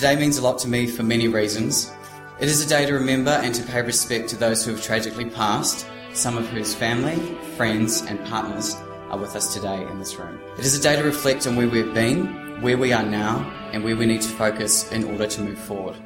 Today 0.00 0.16
means 0.16 0.38
a 0.38 0.42
lot 0.42 0.58
to 0.60 0.66
me 0.66 0.86
for 0.86 1.02
many 1.02 1.28
reasons. 1.28 1.92
It 2.38 2.48
is 2.48 2.64
a 2.64 2.66
day 2.66 2.86
to 2.86 2.94
remember 2.94 3.32
and 3.32 3.54
to 3.54 3.62
pay 3.62 3.82
respect 3.82 4.30
to 4.30 4.36
those 4.36 4.64
who 4.64 4.70
have 4.70 4.82
tragically 4.82 5.26
passed, 5.26 5.86
some 6.14 6.38
of 6.38 6.48
whose 6.48 6.74
family, 6.74 7.18
friends, 7.58 8.00
and 8.00 8.18
partners 8.24 8.76
are 9.10 9.18
with 9.18 9.36
us 9.36 9.52
today 9.52 9.86
in 9.86 9.98
this 9.98 10.16
room. 10.16 10.40
It 10.58 10.64
is 10.64 10.74
a 10.74 10.82
day 10.82 10.96
to 10.96 11.02
reflect 11.02 11.46
on 11.46 11.54
where 11.54 11.68
we've 11.68 11.92
been, 11.92 12.62
where 12.62 12.78
we 12.78 12.94
are 12.94 13.02
now, 13.02 13.40
and 13.74 13.84
where 13.84 13.94
we 13.94 14.06
need 14.06 14.22
to 14.22 14.28
focus 14.30 14.90
in 14.90 15.04
order 15.04 15.26
to 15.26 15.42
move 15.42 15.58
forward. 15.58 15.96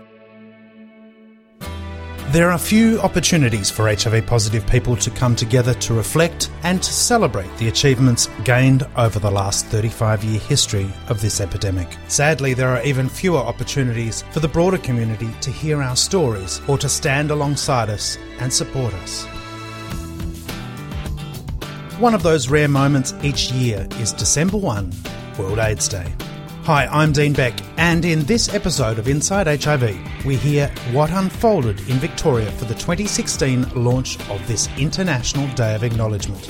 There 2.34 2.50
are 2.50 2.58
few 2.58 2.98
opportunities 2.98 3.70
for 3.70 3.86
HIV 3.86 4.26
positive 4.26 4.66
people 4.66 4.96
to 4.96 5.08
come 5.08 5.36
together 5.36 5.72
to 5.74 5.94
reflect 5.94 6.50
and 6.64 6.82
to 6.82 6.92
celebrate 6.92 7.56
the 7.58 7.68
achievements 7.68 8.28
gained 8.42 8.84
over 8.96 9.20
the 9.20 9.30
last 9.30 9.66
35 9.66 10.24
year 10.24 10.40
history 10.40 10.92
of 11.06 11.20
this 11.20 11.40
epidemic. 11.40 11.96
Sadly, 12.08 12.52
there 12.52 12.70
are 12.70 12.82
even 12.82 13.08
fewer 13.08 13.38
opportunities 13.38 14.22
for 14.32 14.40
the 14.40 14.48
broader 14.48 14.78
community 14.78 15.30
to 15.42 15.52
hear 15.52 15.80
our 15.80 15.94
stories 15.94 16.60
or 16.66 16.76
to 16.76 16.88
stand 16.88 17.30
alongside 17.30 17.88
us 17.88 18.18
and 18.40 18.52
support 18.52 18.92
us. 18.94 19.26
One 22.00 22.14
of 22.14 22.24
those 22.24 22.48
rare 22.48 22.66
moments 22.66 23.14
each 23.22 23.52
year 23.52 23.86
is 24.00 24.12
December 24.12 24.56
1, 24.56 24.92
World 25.38 25.60
AIDS 25.60 25.86
Day. 25.86 26.12
Hi, 26.64 26.86
I'm 26.86 27.12
Dean 27.12 27.34
Beck, 27.34 27.52
and 27.76 28.06
in 28.06 28.20
this 28.20 28.54
episode 28.54 28.98
of 28.98 29.06
Inside 29.06 29.62
HIV, 29.62 30.24
we 30.24 30.36
hear 30.36 30.68
what 30.92 31.10
unfolded 31.10 31.78
in 31.90 31.98
Victoria 31.98 32.50
for 32.52 32.64
the 32.64 32.72
2016 32.72 33.68
launch 33.74 34.18
of 34.30 34.48
this 34.48 34.70
International 34.78 35.46
Day 35.56 35.74
of 35.74 35.84
Acknowledgement. 35.84 36.48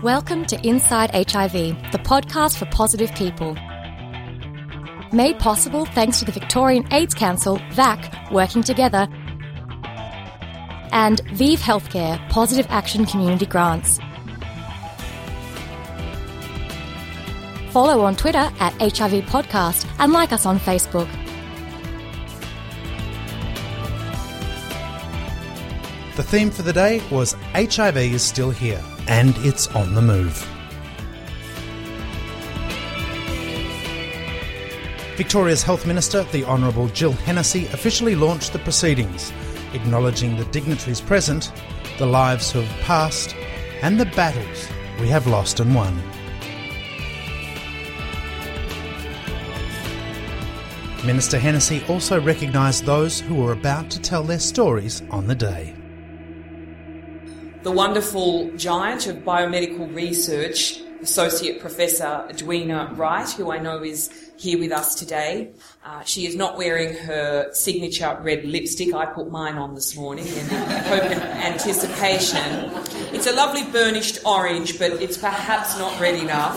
Welcome 0.00 0.44
to 0.44 0.64
Inside 0.64 1.10
HIV, 1.10 1.54
the 1.90 1.98
podcast 2.04 2.56
for 2.56 2.66
positive 2.66 3.12
people. 3.16 3.54
Made 5.12 5.40
possible 5.40 5.86
thanks 5.86 6.20
to 6.20 6.24
the 6.24 6.30
Victorian 6.30 6.86
AIDS 6.92 7.14
Council, 7.14 7.60
VAC, 7.72 8.30
working 8.30 8.62
together, 8.62 9.08
and 10.92 11.20
ViiV 11.32 11.58
Healthcare 11.58 12.28
Positive 12.28 12.68
Action 12.70 13.04
Community 13.06 13.46
Grants. 13.46 13.98
Follow 17.70 18.00
on 18.00 18.16
Twitter 18.16 18.50
at 18.58 18.72
HIV 18.80 19.26
Podcast 19.26 19.88
and 20.00 20.12
like 20.12 20.32
us 20.32 20.44
on 20.44 20.58
Facebook. 20.58 21.08
The 26.16 26.24
theme 26.24 26.50
for 26.50 26.62
the 26.62 26.72
day 26.72 27.00
was 27.12 27.34
HIV 27.54 27.96
is 27.96 28.22
still 28.22 28.50
here 28.50 28.82
and 29.06 29.36
it's 29.38 29.68
on 29.68 29.94
the 29.94 30.02
move. 30.02 30.44
Victoria's 35.16 35.62
Health 35.62 35.86
Minister, 35.86 36.24
the 36.24 36.44
Honourable 36.44 36.88
Jill 36.88 37.12
Hennessy, 37.12 37.66
officially 37.66 38.16
launched 38.16 38.52
the 38.52 38.58
proceedings, 38.58 39.32
acknowledging 39.74 40.36
the 40.36 40.44
dignitaries 40.46 41.00
present, 41.00 41.52
the 41.98 42.06
lives 42.06 42.50
who 42.50 42.62
have 42.62 42.80
passed, 42.80 43.36
and 43.80 44.00
the 44.00 44.06
battles 44.06 44.66
we 44.98 45.06
have 45.06 45.28
lost 45.28 45.60
and 45.60 45.72
won. 45.72 46.02
Minister 51.10 51.40
Hennessy 51.40 51.82
also 51.88 52.20
recognised 52.20 52.84
those 52.84 53.18
who 53.18 53.34
were 53.34 53.50
about 53.50 53.90
to 53.90 54.00
tell 54.00 54.22
their 54.22 54.38
stories 54.38 55.02
on 55.10 55.26
the 55.26 55.34
day. 55.34 55.74
The 57.64 57.72
wonderful 57.72 58.52
giant 58.52 59.08
of 59.08 59.16
biomedical 59.16 59.92
research, 59.92 60.82
Associate 61.02 61.60
Professor 61.60 62.26
Edwina 62.28 62.92
Wright, 62.94 63.28
who 63.30 63.50
I 63.50 63.58
know 63.58 63.82
is 63.82 64.10
here 64.36 64.58
with 64.58 64.72
us 64.72 64.94
today. 64.94 65.52
Uh, 65.84 66.02
she 66.04 66.26
is 66.26 66.36
not 66.36 66.56
wearing 66.56 66.94
her 66.94 67.52
signature 67.52 68.18
red 68.22 68.44
lipstick. 68.44 68.94
I 68.94 69.06
put 69.06 69.30
mine 69.30 69.56
on 69.56 69.74
this 69.74 69.96
morning 69.96 70.26
in 70.26 70.46
hope 70.46 71.04
and 71.04 71.22
anticipation. 71.22 72.70
It's 73.14 73.26
a 73.26 73.32
lovely 73.32 73.64
burnished 73.64 74.24
orange, 74.24 74.78
but 74.78 74.92
it's 74.92 75.18
perhaps 75.18 75.78
not 75.78 75.98
red 76.00 76.14
enough. 76.14 76.56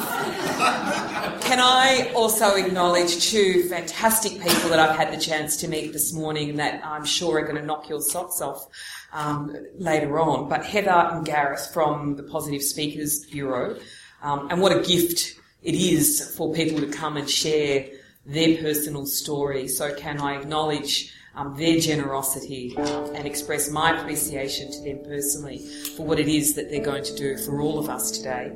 Can 1.44 1.60
I 1.60 2.12
also 2.16 2.56
acknowledge 2.56 3.30
two 3.30 3.64
fantastic 3.70 4.34
people 4.34 4.70
that 4.70 4.80
I've 4.80 4.96
had 4.96 5.12
the 5.14 5.20
chance 5.20 5.58
to 5.58 5.68
meet 5.68 5.94
this 5.94 6.14
morning 6.14 6.56
that 6.58 6.86
I'm 6.86 7.06
sure 7.06 7.40
are 7.40 7.44
going 7.44 7.58
to 7.58 7.66
knock 7.66 7.90
your 7.90 8.02
socks 8.02 8.42
off 8.42 8.68
um, 9.14 9.56
later 9.78 10.20
on. 10.20 10.50
But 10.50 10.66
Heather 10.66 10.90
and 10.90 11.26
Gareth 11.26 11.70
from 11.74 12.16
the 12.16 12.24
Positive 12.24 12.62
Speakers 12.62 13.26
Bureau. 13.26 13.78
Um, 14.24 14.48
and 14.50 14.62
what 14.62 14.72
a 14.72 14.80
gift 14.80 15.36
it 15.62 15.76
is 15.76 16.34
for 16.36 16.54
people 16.54 16.80
to 16.80 16.88
come 16.88 17.18
and 17.18 17.30
share 17.30 17.88
their 18.26 18.58
personal 18.58 19.06
story. 19.06 19.68
So 19.68 19.94
can 19.96 20.20
I 20.20 20.40
acknowledge 20.40 21.14
um, 21.36 21.56
their 21.56 21.80
generosity 21.80 22.74
uh, 22.78 23.12
and 23.12 23.28
express 23.28 23.70
my 23.70 24.00
appreciation 24.00 24.72
to 24.72 24.82
them 24.84 25.04
personally 25.04 25.60
for 25.98 26.06
what 26.06 26.20
it 26.20 26.28
is 26.28 26.56
that 26.56 26.70
they're 26.70 26.84
going 26.84 27.04
to 27.04 27.16
do 27.16 27.38
for 27.38 27.60
all 27.60 27.80
of 27.80 27.90
us 27.90 28.12
today. 28.12 28.52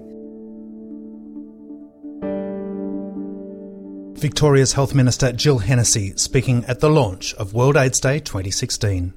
Victoria's 4.20 4.74
Health 4.74 4.96
Minister 4.96 5.32
Jill 5.32 5.60
Hennessy 5.60 6.16
speaking 6.18 6.66
at 6.66 6.80
the 6.80 6.90
launch 6.90 7.34
of 7.36 7.54
World 7.54 7.78
AIDS 7.78 8.00
Day 8.00 8.20
2016. 8.20 9.14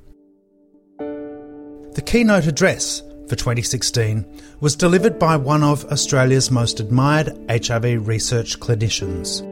The 0.98 2.02
keynote 2.04 2.46
address 2.46 3.02
for 3.30 3.36
2016 3.36 4.26
was 4.58 4.74
delivered 4.74 5.16
by 5.16 5.36
one 5.36 5.62
of 5.62 5.84
Australia's 5.84 6.50
most 6.50 6.80
admired 6.80 7.28
HIV 7.48 8.08
research 8.08 8.58
clinicians. 8.58 9.46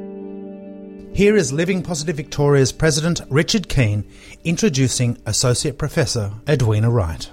Here 1.17 1.37
is 1.37 1.53
Living 1.53 1.85
Positive 1.85 2.17
Victoria's 2.17 2.73
President 2.73 3.21
Richard 3.31 3.69
Keane 3.69 4.05
introducing 4.43 5.17
Associate 5.27 5.79
Professor 5.79 6.33
Edwina 6.49 6.91
Wright. 6.91 7.31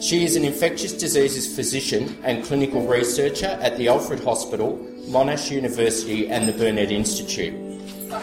She 0.00 0.24
is 0.24 0.36
an 0.36 0.44
infectious 0.44 0.94
diseases 0.94 1.54
physician 1.54 2.18
and 2.24 2.42
clinical 2.42 2.86
researcher 2.86 3.58
at 3.60 3.76
the 3.76 3.88
Alfred 3.88 4.24
Hospital, 4.24 4.78
Monash 5.08 5.50
University, 5.50 6.30
and 6.30 6.48
the 6.48 6.52
Burnet 6.52 6.90
Institute. 6.90 7.54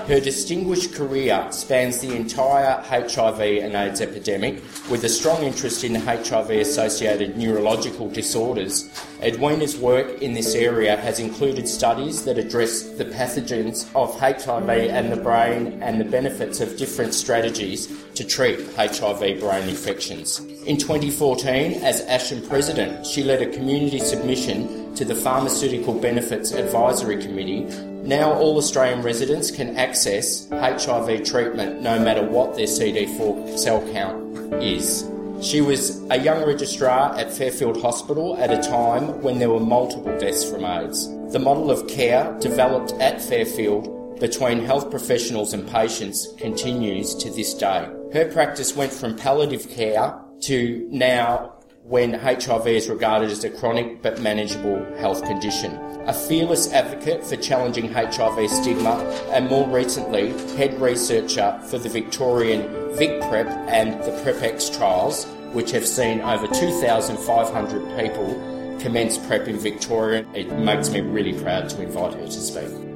Her 0.08 0.20
distinguished 0.20 0.94
career 0.94 1.48
spans 1.52 2.00
the 2.00 2.16
entire 2.16 2.82
HIV 2.82 3.40
and 3.40 3.76
AIDS 3.76 4.00
epidemic, 4.00 4.64
with 4.90 5.04
a 5.04 5.10
strong 5.10 5.44
interest 5.44 5.84
in 5.84 5.96
HIV 5.96 6.50
associated 6.50 7.38
neurological 7.38 8.10
disorders. 8.10 8.90
Edwina's 9.22 9.78
work 9.78 10.22
in 10.22 10.34
this 10.34 10.56
area 10.56 10.96
has 10.98 11.20
included 11.20 11.68
studies 11.68 12.24
that 12.26 12.38
address 12.38 12.84
the 12.84 13.06
pathogens 13.06 13.94
of 13.94 14.18
HIV 14.20 14.70
and 14.70 15.12
the 15.12 15.18
brain 15.18 15.82
and 15.84 16.00
the 16.00 16.06
benefits 16.06 16.62
of 16.62 16.78
different 16.78 17.14
strategies 17.14 17.88
to 18.16 18.24
treat 18.24 18.60
HIV 18.76 19.40
brain 19.40 19.68
infections. 19.68 20.40
In 20.66 20.78
2014, 20.78 21.84
as 21.84 22.06
ASHM 22.06 22.48
President, 22.48 23.06
she 23.06 23.24
led 23.24 23.42
a 23.42 23.52
community 23.52 24.00
submission 24.00 24.96
to 24.96 25.06
the 25.06 25.16
Pharmaceutical 25.16 25.94
Benefits 25.94 26.52
Advisory 26.52 27.22
Committee 27.22 27.68
now, 28.04 28.34
all 28.34 28.58
Australian 28.58 29.04
residents 29.04 29.52
can 29.52 29.78
access 29.78 30.50
HIV 30.50 31.24
treatment 31.24 31.82
no 31.82 32.00
matter 32.00 32.26
what 32.26 32.56
their 32.56 32.66
CD4 32.66 33.60
cell 33.60 33.88
count 33.92 34.62
is. 34.62 35.08
She 35.42 35.62
was 35.62 36.04
a 36.10 36.20
young 36.20 36.44
registrar 36.46 37.16
at 37.16 37.32
Fairfield 37.32 37.82
Hospital 37.82 38.38
at 38.38 38.52
a 38.52 38.62
time 38.62 39.22
when 39.22 39.38
there 39.38 39.50
were 39.50 39.60
multiple 39.60 40.18
deaths 40.20 40.50
from 40.50 40.66
AIDS. 40.66 41.08
The 41.32 41.40
model 41.40 41.70
of 41.70 41.88
care 41.88 42.36
developed 42.40 42.94
at 42.94 43.22
Fairfield 43.22 44.20
between 44.20 44.66
health 44.66 44.90
professionals 44.90 45.54
and 45.54 45.68
patients 45.68 46.28
continues 46.38 47.16
to 47.16 47.30
this 47.32 47.54
day. 47.54 47.88
Her 48.14 48.30
practice 48.32 48.76
went 48.76 48.92
from 48.92 49.16
palliative 49.16 49.70
care 49.70 50.14
to 50.42 50.88
now 50.92 51.54
when 51.92 52.14
HIV 52.14 52.68
is 52.68 52.90
regarded 52.90 53.30
as 53.30 53.44
a 53.44 53.50
chronic 53.50 54.02
but 54.02 54.22
manageable 54.22 54.84
health 54.98 55.24
condition 55.26 55.78
a 56.08 56.14
fearless 56.14 56.72
advocate 56.74 57.24
for 57.24 57.36
challenging 57.36 57.92
HIV 57.92 58.50
stigma, 58.50 58.98
and 59.32 59.48
more 59.48 59.68
recently, 59.68 60.32
head 60.56 60.80
researcher 60.82 61.60
for 61.70 61.78
the 61.78 61.90
Victorian 61.90 62.64
VicPrep 62.96 63.46
and 63.70 64.02
the 64.04 64.12
PrepX 64.24 64.76
trials, 64.76 65.26
which 65.54 65.72
have 65.72 65.86
seen 65.86 66.20
over 66.22 66.48
2,500 66.48 68.00
people 68.00 68.78
commence 68.80 69.18
PrEP 69.20 69.48
in 69.48 69.60
Victoria. 69.60 70.26
It 70.34 70.52
makes 70.58 70.90
me 70.90 71.02
really 71.02 71.40
proud 71.40 71.70
to 71.70 71.84
invite 71.84 72.16
her 72.16 72.26
to 72.26 72.32
speak. 72.32 72.91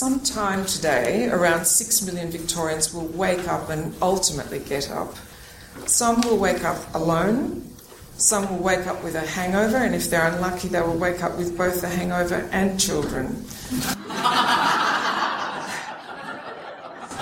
Sometime 0.00 0.64
today, 0.64 1.28
around 1.28 1.66
6 1.66 2.06
million 2.06 2.30
Victorians 2.30 2.94
will 2.94 3.08
wake 3.08 3.46
up 3.46 3.68
and 3.68 3.94
ultimately 4.00 4.60
get 4.60 4.90
up. 4.90 5.14
Some 5.84 6.22
will 6.22 6.38
wake 6.38 6.64
up 6.64 6.78
alone, 6.94 7.70
some 8.16 8.48
will 8.48 8.64
wake 8.64 8.86
up 8.86 9.04
with 9.04 9.14
a 9.14 9.20
hangover, 9.20 9.76
and 9.76 9.94
if 9.94 10.08
they're 10.08 10.26
unlucky, 10.26 10.68
they 10.68 10.80
will 10.80 10.96
wake 10.96 11.22
up 11.22 11.36
with 11.36 11.54
both 11.54 11.82
the 11.82 11.88
hangover 11.90 12.48
and 12.50 12.80
children. 12.80 13.26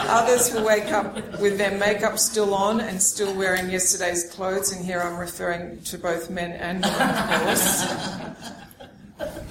Others 0.07 0.55
will 0.55 0.65
wake 0.65 0.93
up 0.93 1.41
with 1.41 1.59
their 1.59 1.77
makeup 1.77 2.17
still 2.17 2.55
on 2.55 2.81
and 2.81 3.03
still 3.03 3.35
wearing 3.35 3.69
yesterday's 3.71 4.31
clothes, 4.31 4.71
and 4.71 4.85
here 4.85 5.01
I'm 5.01 5.17
referring 5.17 5.83
to 5.83 5.99
both 5.99 6.31
men 6.31 6.53
and 6.53 6.85
women, 6.85 7.01
of 7.01 7.43
course. 7.43 7.83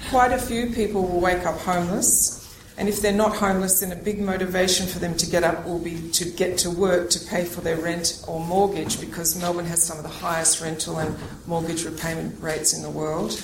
Quite 0.08 0.32
a 0.32 0.38
few 0.38 0.72
people 0.72 1.02
will 1.02 1.20
wake 1.20 1.44
up 1.44 1.58
homeless, 1.58 2.37
and 2.78 2.88
if 2.88 3.02
they're 3.02 3.12
not 3.12 3.36
homeless, 3.36 3.80
then 3.80 3.90
a 3.90 3.96
big 3.96 4.20
motivation 4.20 4.86
for 4.86 5.00
them 5.00 5.16
to 5.16 5.28
get 5.28 5.42
up 5.42 5.66
will 5.66 5.80
be 5.80 6.10
to 6.12 6.24
get 6.24 6.56
to 6.58 6.70
work 6.70 7.10
to 7.10 7.26
pay 7.26 7.44
for 7.44 7.60
their 7.60 7.76
rent 7.76 8.22
or 8.28 8.38
mortgage 8.38 9.00
because 9.00 9.38
Melbourne 9.40 9.66
has 9.66 9.82
some 9.82 9.96
of 9.96 10.04
the 10.04 10.08
highest 10.08 10.60
rental 10.60 10.98
and 10.98 11.16
mortgage 11.48 11.84
repayment 11.84 12.40
rates 12.40 12.72
in 12.72 12.82
the 12.82 12.90
world. 12.90 13.42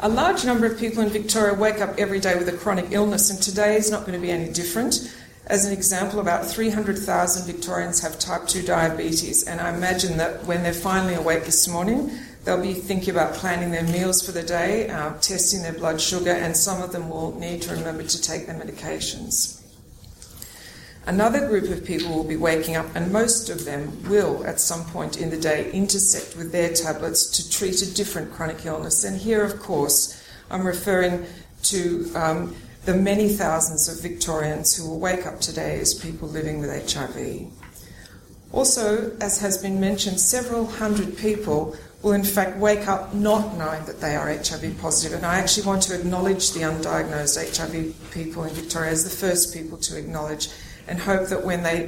A 0.00 0.08
large 0.08 0.44
number 0.44 0.66
of 0.66 0.78
people 0.78 1.02
in 1.02 1.08
Victoria 1.08 1.54
wake 1.54 1.80
up 1.80 1.98
every 1.98 2.20
day 2.20 2.36
with 2.36 2.48
a 2.48 2.56
chronic 2.56 2.92
illness, 2.92 3.30
and 3.30 3.42
today 3.42 3.76
is 3.76 3.90
not 3.90 4.02
going 4.02 4.12
to 4.12 4.18
be 4.18 4.30
any 4.30 4.52
different. 4.52 5.12
As 5.46 5.66
an 5.66 5.72
example, 5.72 6.20
about 6.20 6.46
300,000 6.46 7.46
Victorians 7.46 8.00
have 8.00 8.18
type 8.18 8.46
2 8.46 8.62
diabetes, 8.62 9.44
and 9.44 9.60
I 9.60 9.74
imagine 9.74 10.16
that 10.18 10.44
when 10.44 10.62
they're 10.62 10.72
finally 10.72 11.14
awake 11.14 11.44
this 11.44 11.66
morning, 11.66 12.10
they'll 12.44 12.62
be 12.62 12.74
thinking 12.74 13.10
about 13.10 13.34
planning 13.34 13.70
their 13.70 13.84
meals 13.84 14.24
for 14.24 14.32
the 14.32 14.42
day, 14.42 14.88
uh, 14.88 15.14
testing 15.18 15.62
their 15.62 15.72
blood 15.72 16.00
sugar, 16.00 16.32
and 16.32 16.56
some 16.56 16.82
of 16.82 16.92
them 16.92 17.08
will 17.08 17.38
need 17.38 17.62
to 17.62 17.74
remember 17.74 18.02
to 18.02 18.20
take 18.20 18.46
their 18.46 18.58
medications. 18.58 19.60
Another 21.06 21.46
group 21.46 21.70
of 21.70 21.84
people 21.84 22.14
will 22.14 22.24
be 22.24 22.36
waking 22.36 22.76
up, 22.76 22.86
and 22.94 23.12
most 23.12 23.50
of 23.50 23.66
them 23.66 24.02
will, 24.08 24.44
at 24.46 24.58
some 24.58 24.84
point 24.86 25.18
in 25.18 25.28
the 25.28 25.36
day, 25.36 25.70
intersect 25.72 26.36
with 26.36 26.50
their 26.50 26.72
tablets 26.72 27.26
to 27.26 27.50
treat 27.50 27.82
a 27.82 27.94
different 27.94 28.32
chronic 28.32 28.64
illness. 28.64 29.04
And 29.04 29.20
here, 29.20 29.42
of 29.42 29.60
course, 29.60 30.22
I'm 30.50 30.66
referring 30.66 31.26
to 31.64 32.10
um, 32.14 32.56
the 32.86 32.94
many 32.94 33.28
thousands 33.28 33.88
of 33.88 34.02
Victorians 34.02 34.76
who 34.76 34.88
will 34.88 34.98
wake 34.98 35.26
up 35.26 35.40
today 35.40 35.78
as 35.78 35.92
people 35.92 36.28
living 36.28 36.58
with 36.58 36.70
HIV. 36.70 37.48
Also, 38.52 39.14
as 39.20 39.40
has 39.40 39.58
been 39.58 39.80
mentioned, 39.80 40.20
several 40.20 40.64
hundred 40.66 41.18
people 41.18 41.76
will 42.04 42.12
in 42.12 42.22
fact 42.22 42.58
wake 42.58 42.86
up 42.86 43.14
not 43.14 43.56
knowing 43.56 43.84
that 43.86 44.00
they 44.00 44.14
are 44.14 44.28
HIV 44.28 44.78
positive. 44.78 45.16
And 45.16 45.26
I 45.26 45.38
actually 45.38 45.66
want 45.66 45.82
to 45.84 45.98
acknowledge 45.98 46.52
the 46.52 46.60
undiagnosed 46.60 47.56
HIV 47.56 48.12
people 48.12 48.44
in 48.44 48.54
Victoria 48.54 48.92
as 48.92 49.04
the 49.04 49.26
first 49.26 49.54
people 49.54 49.78
to 49.78 49.98
acknowledge 49.98 50.48
and 50.86 50.98
hope 50.98 51.28
that 51.28 51.44
when 51.44 51.62
they 51.62 51.86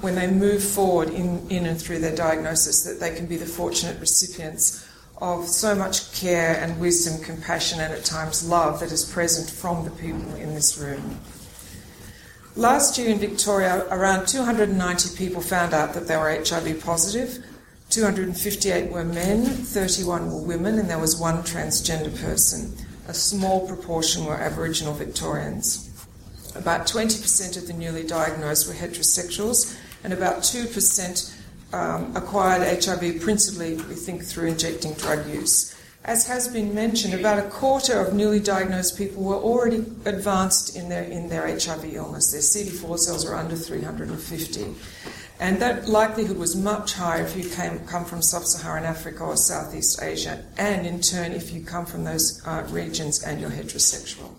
when 0.00 0.14
they 0.14 0.26
move 0.26 0.64
forward 0.64 1.10
in, 1.10 1.46
in 1.50 1.66
and 1.66 1.78
through 1.78 1.98
their 1.98 2.16
diagnosis 2.16 2.84
that 2.84 2.98
they 3.00 3.14
can 3.14 3.26
be 3.26 3.36
the 3.36 3.44
fortunate 3.44 4.00
recipients 4.00 4.88
of 5.20 5.46
so 5.46 5.74
much 5.74 6.14
care 6.18 6.58
and 6.62 6.80
wisdom, 6.80 7.22
compassion, 7.22 7.80
and 7.80 7.92
at 7.92 8.04
times 8.04 8.48
love 8.48 8.80
that 8.80 8.90
is 8.90 9.04
present 9.04 9.50
from 9.50 9.84
the 9.84 9.90
people 9.90 10.34
in 10.36 10.54
this 10.54 10.78
room. 10.78 11.20
Last 12.56 12.96
year 12.96 13.10
in 13.10 13.18
Victoria, 13.18 13.84
around 13.90 14.26
290 14.26 15.16
people 15.16 15.42
found 15.42 15.74
out 15.74 15.92
that 15.94 16.08
they 16.08 16.16
were 16.16 16.30
HIV 16.30 16.82
positive. 16.82 17.44
258 17.90 18.92
were 18.92 19.04
men, 19.04 19.44
31 19.44 20.30
were 20.30 20.42
women, 20.42 20.78
and 20.78 20.90
there 20.90 20.98
was 20.98 21.18
one 21.18 21.38
transgender 21.38 22.14
person. 22.22 22.76
A 23.08 23.14
small 23.14 23.66
proportion 23.66 24.26
were 24.26 24.34
Aboriginal 24.34 24.92
Victorians. 24.92 25.88
About 26.54 26.86
20% 26.86 27.56
of 27.56 27.66
the 27.66 27.72
newly 27.72 28.06
diagnosed 28.06 28.68
were 28.68 28.74
heterosexuals, 28.74 29.78
and 30.04 30.12
about 30.12 30.42
2% 30.42 31.34
um, 31.72 32.14
acquired 32.14 32.84
HIV 32.84 33.22
principally, 33.22 33.76
we 33.76 33.94
think, 33.94 34.22
through 34.22 34.48
injecting 34.48 34.92
drug 34.94 35.26
use. 35.26 35.74
As 36.04 36.26
has 36.26 36.48
been 36.48 36.74
mentioned, 36.74 37.14
about 37.14 37.38
a 37.38 37.48
quarter 37.50 38.00
of 38.00 38.14
newly 38.14 38.40
diagnosed 38.40 38.96
people 38.96 39.22
were 39.24 39.36
already 39.36 39.78
advanced 40.04 40.76
in 40.76 40.88
their, 40.88 41.04
in 41.04 41.28
their 41.28 41.46
HIV 41.46 41.84
illness. 41.94 42.32
Their 42.32 42.40
CD4 42.40 42.98
cells 42.98 43.26
are 43.26 43.34
under 43.34 43.56
350. 43.56 44.74
And 45.40 45.60
that 45.62 45.88
likelihood 45.88 46.36
was 46.36 46.56
much 46.56 46.94
higher 46.94 47.22
if 47.22 47.36
you 47.36 47.48
came, 47.48 47.78
come 47.86 48.04
from 48.04 48.22
sub 48.22 48.44
Saharan 48.44 48.84
Africa 48.84 49.22
or 49.22 49.36
Southeast 49.36 50.02
Asia, 50.02 50.44
and 50.56 50.84
in 50.86 51.00
turn, 51.00 51.32
if 51.32 51.52
you 51.52 51.62
come 51.62 51.86
from 51.86 52.04
those 52.04 52.42
uh, 52.44 52.66
regions 52.70 53.22
and 53.22 53.40
you're 53.40 53.50
heterosexual. 53.50 54.34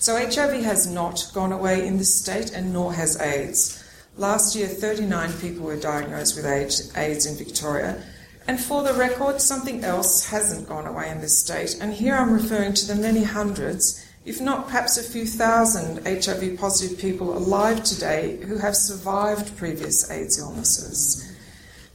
So 0.00 0.16
HIV 0.16 0.64
has 0.64 0.86
not 0.86 1.30
gone 1.34 1.52
away 1.52 1.86
in 1.86 1.98
this 1.98 2.18
state, 2.18 2.52
and 2.52 2.72
nor 2.72 2.94
has 2.94 3.20
AIDS. 3.20 3.84
Last 4.16 4.56
year, 4.56 4.66
39 4.66 5.32
people 5.34 5.66
were 5.66 5.76
diagnosed 5.76 6.36
with 6.36 6.46
AIDS 6.46 7.26
in 7.26 7.36
Victoria. 7.36 8.02
And 8.48 8.58
for 8.58 8.82
the 8.82 8.94
record, 8.94 9.40
something 9.40 9.84
else 9.84 10.26
hasn't 10.26 10.68
gone 10.68 10.86
away 10.86 11.10
in 11.10 11.20
this 11.20 11.38
state. 11.38 11.76
And 11.80 11.92
here 11.92 12.16
I'm 12.16 12.32
referring 12.32 12.74
to 12.74 12.86
the 12.86 12.96
many 12.96 13.22
hundreds, 13.22 14.04
if 14.24 14.40
not 14.40 14.66
perhaps 14.66 14.98
a 14.98 15.02
few 15.02 15.24
thousand, 15.24 16.04
HIV 16.06 16.58
positive 16.58 16.98
people 16.98 17.36
alive 17.36 17.82
today 17.84 18.38
who 18.42 18.58
have 18.58 18.76
survived 18.76 19.56
previous 19.56 20.10
AIDS 20.10 20.38
illnesses. 20.38 21.26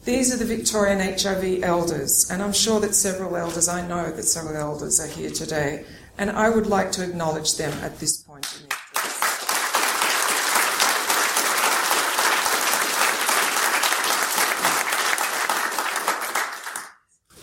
These 0.06 0.34
are 0.34 0.38
the 0.38 0.46
Victorian 0.46 1.00
HIV 1.00 1.64
elders, 1.64 2.30
and 2.30 2.42
I'm 2.42 2.54
sure 2.54 2.80
that 2.80 2.94
several 2.94 3.36
elders, 3.36 3.68
I 3.68 3.88
know 3.88 4.12
that 4.12 4.24
several 4.24 4.56
elders 4.56 5.00
are 5.00 5.08
here 5.08 5.32
today 5.32 5.86
and 6.18 6.30
I 6.30 6.50
would 6.50 6.68
like 6.68 6.92
to 6.94 7.04
acknowledge 7.04 7.58
them 7.58 7.74
at 7.84 8.00
this 8.00 8.18
point 8.18 8.46
in 8.62 8.70
the 8.70 8.76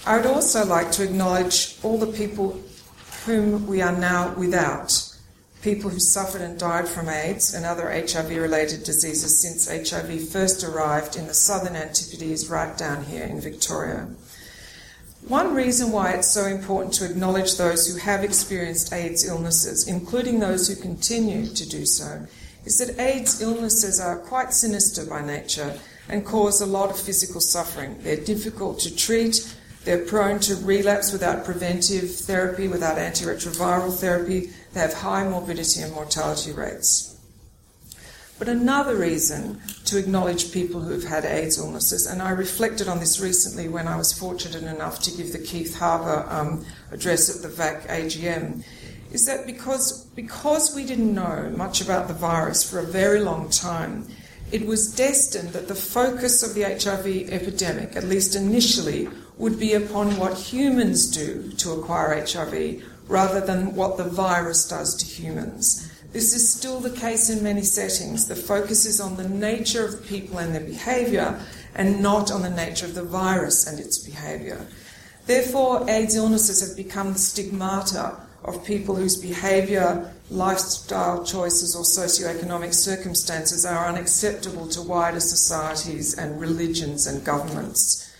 I 0.05 0.17
would 0.17 0.26
also 0.26 0.64
like 0.67 0.90
to 0.93 1.05
acknowledge 1.05 1.76
all 1.82 1.96
the 1.96 2.08
people 2.08 2.61
whom 3.24 3.66
we 3.66 3.80
are 3.80 3.96
now 3.96 4.34
without. 4.34 5.08
People 5.62 5.90
who 5.90 6.00
suffered 6.00 6.40
and 6.40 6.58
died 6.58 6.88
from 6.88 7.08
AIDS 7.08 7.54
and 7.54 7.64
other 7.64 7.90
HIV 7.90 8.30
related 8.30 8.82
diseases 8.82 9.40
since 9.40 9.90
HIV 9.90 10.28
first 10.28 10.64
arrived 10.64 11.16
in 11.16 11.28
the 11.28 11.34
southern 11.34 11.76
Antipodes, 11.76 12.48
right 12.48 12.76
down 12.76 13.04
here 13.04 13.24
in 13.24 13.40
Victoria. 13.40 14.08
One 15.28 15.54
reason 15.54 15.92
why 15.92 16.14
it's 16.14 16.26
so 16.26 16.46
important 16.46 16.94
to 16.94 17.04
acknowledge 17.04 17.56
those 17.56 17.86
who 17.86 17.96
have 18.00 18.24
experienced 18.24 18.92
AIDS 18.92 19.24
illnesses, 19.24 19.86
including 19.86 20.40
those 20.40 20.66
who 20.66 20.74
continue 20.74 21.46
to 21.46 21.69
do 21.69 21.86
so, 21.86 22.26
is 22.64 22.78
that 22.78 22.98
AIDS 22.98 23.40
illnesses 23.40 24.00
are 24.00 24.19
quite 24.19 24.52
sinister 24.52 25.06
by 25.06 25.24
nature 25.24 25.78
and 26.08 26.26
cause 26.26 26.60
a 26.60 26.66
lot 26.66 26.90
of 26.90 26.98
physical 26.98 27.40
suffering. 27.40 27.96
They're 28.00 28.16
difficult 28.16 28.80
to 28.80 28.94
treat, 28.94 29.54
they're 29.84 30.05
prone 30.05 30.38
to 30.40 30.56
relapse 30.56 31.12
without 31.12 31.44
preventive 31.44 32.14
therapy, 32.14 32.69
without 32.69 32.99
antiretroviral 32.99 33.99
therapy, 33.99 34.50
they 34.73 34.81
have 34.81 34.94
high 34.94 35.29
morbidity 35.29 35.82
and 35.82 35.93
mortality 35.93 36.52
rates. 36.52 37.12
But 38.38 38.49
another 38.49 38.96
reason 38.96 39.61
to 39.84 39.98
acknowledge 39.98 40.53
people 40.53 40.81
who've 40.81 41.05
had 41.05 41.24
AIDS 41.24 41.58
illnesses, 41.58 42.06
and 42.06 42.20
I 42.20 42.31
reflected 42.31 42.89
on 42.89 42.98
this 42.98 43.20
recently 43.20 43.69
when 43.69 43.86
I 43.86 43.96
was 43.96 44.12
fortunate 44.12 44.65
enough 44.65 45.01
to 45.03 45.10
give 45.12 45.32
the 45.32 45.39
Keith 45.39 45.79
Harbour 45.79 46.27
um, 46.29 46.65
address 46.91 47.34
at 47.34 47.43
the 47.43 47.48
VAC 47.48 47.86
AGM, 47.89 48.65
is 49.12 49.27
that 49.27 49.46
because, 49.46 50.05
because 50.17 50.74
we 50.74 50.84
didn't 50.84 51.15
know 51.15 51.53
much 51.56 51.81
about 51.81 52.08
the 52.08 52.15
virus 52.15 52.69
for 52.69 52.79
a 52.79 52.86
very 52.86 53.20
long 53.20 53.51
time, 53.51 54.08
it 54.51 54.67
was 54.67 54.94
destined 54.94 55.51
that 55.51 55.69
the 55.69 55.74
focus 55.74 56.43
of 56.43 56.55
the 56.55 56.62
HIV 56.62 57.31
epidemic, 57.31 57.94
at 57.96 58.05
least 58.05 58.34
initially, 58.34 59.08
would 59.39 59.58
be 59.58 59.74
upon 59.74 60.17
what 60.19 60.36
humans 60.36 61.10
do 61.10 61.51
to 61.53 61.72
acquire 61.72 62.24
HIV 62.24 62.82
rather 63.08 63.41
than 63.41 63.74
what 63.74 63.96
the 63.96 64.05
virus 64.05 64.69
does 64.69 64.94
to 64.96 65.06
humans. 65.06 65.91
This 66.12 66.34
is 66.34 66.53
still 66.53 66.81
the 66.81 66.91
case 66.91 67.31
in 67.31 67.43
many 67.43 67.62
settings. 67.62 68.29
The 68.29 68.36
focus 68.36 68.84
is 68.84 69.01
on 69.01 69.17
the 69.17 69.29
nature 69.29 69.84
of 69.84 70.06
people 70.06 70.39
and 70.39 70.55
their 70.55 70.60
behaviour 70.60 71.41
and 71.74 72.03
not 72.03 72.31
on 72.31 72.43
the 72.43 72.51
nature 72.51 72.84
of 72.84 72.94
the 72.94 73.03
virus 73.03 73.67
and 73.67 73.81
its 73.81 73.98
behaviour. 73.98 74.67
Therefore, 75.27 75.89
AIDS 75.89 76.17
illnesses 76.17 76.67
have 76.67 76.77
become 76.77 77.15
the 77.15 77.19
stigmata 77.19 78.17
of 78.44 78.65
people 78.65 78.96
whose 78.96 79.17
behaviour, 79.17 80.12
lifestyle 80.31 81.24
choices, 81.24 81.77
or 81.77 81.84
socioeconomic 81.84 82.74
circumstances 82.74 83.65
are 83.65 83.86
unacceptable 83.86 84.67
to 84.69 84.82
wider 84.82 85.20
societies 85.20 86.19
and 86.19 86.41
religions 86.41 87.06
and 87.06 87.24
governments. 87.24 88.11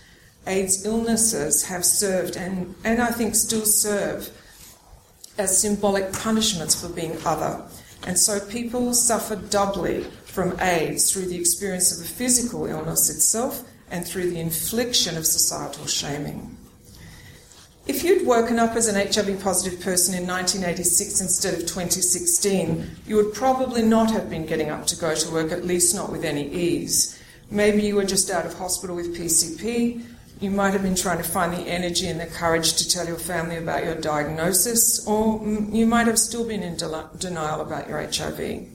AIDS 0.45 0.85
illnesses 0.85 1.63
have 1.65 1.85
served 1.85 2.35
and, 2.35 2.75
and 2.83 3.01
I 3.01 3.07
think 3.07 3.35
still 3.35 3.65
serve 3.65 4.29
as 5.37 5.57
symbolic 5.57 6.11
punishments 6.13 6.79
for 6.79 6.93
being 6.93 7.17
other. 7.25 7.63
And 8.05 8.19
so 8.19 8.39
people 8.39 8.93
suffer 8.93 9.35
doubly 9.35 10.03
from 10.25 10.59
AIDS 10.59 11.11
through 11.11 11.27
the 11.27 11.37
experience 11.37 11.97
of 11.97 12.05
a 12.05 12.07
physical 12.07 12.65
illness 12.65 13.09
itself 13.09 13.63
and 13.89 14.05
through 14.05 14.29
the 14.31 14.39
infliction 14.39 15.17
of 15.17 15.25
societal 15.25 15.85
shaming. 15.85 16.57
If 17.85 18.03
you'd 18.03 18.25
woken 18.25 18.59
up 18.59 18.75
as 18.75 18.87
an 18.87 18.95
HIV 18.95 19.41
positive 19.43 19.81
person 19.81 20.15
in 20.15 20.25
1986 20.25 21.19
instead 21.19 21.53
of 21.53 21.61
2016, 21.61 22.89
you 23.05 23.17
would 23.17 23.33
probably 23.33 23.81
not 23.81 24.09
have 24.11 24.29
been 24.29 24.45
getting 24.45 24.69
up 24.69 24.87
to 24.87 24.95
go 24.95 25.13
to 25.13 25.31
work, 25.31 25.51
at 25.51 25.65
least 25.65 25.93
not 25.93 26.09
with 26.09 26.23
any 26.23 26.49
ease. 26.49 27.19
Maybe 27.51 27.81
you 27.81 27.95
were 27.95 28.05
just 28.05 28.31
out 28.31 28.45
of 28.45 28.53
hospital 28.57 28.95
with 28.95 29.15
PCP, 29.15 30.01
you 30.43 30.51
might 30.51 30.71
have 30.71 30.83
been 30.83 30.95
trying 30.95 31.17
to 31.17 31.23
find 31.23 31.53
the 31.53 31.61
energy 31.61 32.07
and 32.07 32.19
the 32.19 32.25
courage 32.25 32.73
to 32.73 32.89
tell 32.89 33.07
your 33.07 33.17
family 33.17 33.55
about 33.55 33.85
your 33.85 33.95
diagnosis, 33.95 35.07
or 35.07 35.41
you 35.71 35.85
might 35.85 36.05
have 36.05 36.19
still 36.19 36.45
been 36.45 36.61
in 36.61 36.75
denial 36.75 37.61
about 37.61 37.87
your 37.87 38.01
HIV. 38.01 38.67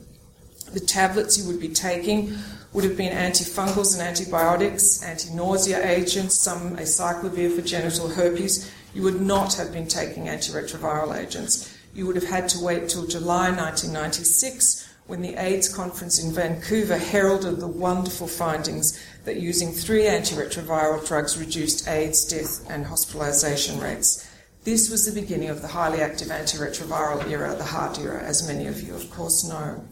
The 0.73 0.79
tablets 0.79 1.37
you 1.37 1.45
would 1.45 1.59
be 1.59 1.69
taking 1.69 2.35
would 2.73 2.83
have 2.83 2.97
been 2.97 3.15
antifungals 3.15 3.93
and 3.93 4.01
antibiotics, 4.01 5.03
anti 5.03 5.31
nausea 5.35 5.87
agents, 5.87 6.35
some 6.35 6.75
acyclovir 6.77 7.55
for 7.55 7.61
genital 7.61 8.09
herpes. 8.09 8.71
You 8.95 9.03
would 9.03 9.21
not 9.21 9.53
have 9.53 9.71
been 9.71 9.87
taking 9.87 10.25
antiretroviral 10.25 11.15
agents. 11.15 11.77
You 11.93 12.07
would 12.07 12.15
have 12.15 12.27
had 12.27 12.49
to 12.49 12.63
wait 12.63 12.89
till 12.89 13.05
July 13.05 13.51
1996 13.51 14.88
when 15.09 15.21
the 15.23 15.33
AIDS 15.43 15.67
conference 15.67 16.23
in 16.23 16.31
Vancouver 16.31 16.95
heralded 16.95 17.59
the 17.59 17.67
wonderful 17.67 18.27
findings 18.27 19.03
that 19.25 19.37
using 19.37 19.71
three 19.71 20.03
antiretroviral 20.03 21.05
drugs 21.07 21.35
reduced 21.35 21.87
AIDS 21.87 22.23
death 22.25 22.69
and 22.69 22.85
hospitalisation 22.85 23.81
rates. 23.81 24.29
This 24.65 24.91
was 24.91 25.07
the 25.07 25.19
beginning 25.19 25.49
of 25.49 25.63
the 25.63 25.67
highly 25.67 26.01
active 26.01 26.27
antiretroviral 26.27 27.27
era, 27.27 27.55
the 27.55 27.63
HAART 27.63 27.97
era, 27.97 28.21
as 28.21 28.47
many 28.47 28.67
of 28.67 28.83
you, 28.83 28.93
of 28.93 29.09
course, 29.09 29.43
know. 29.43 29.83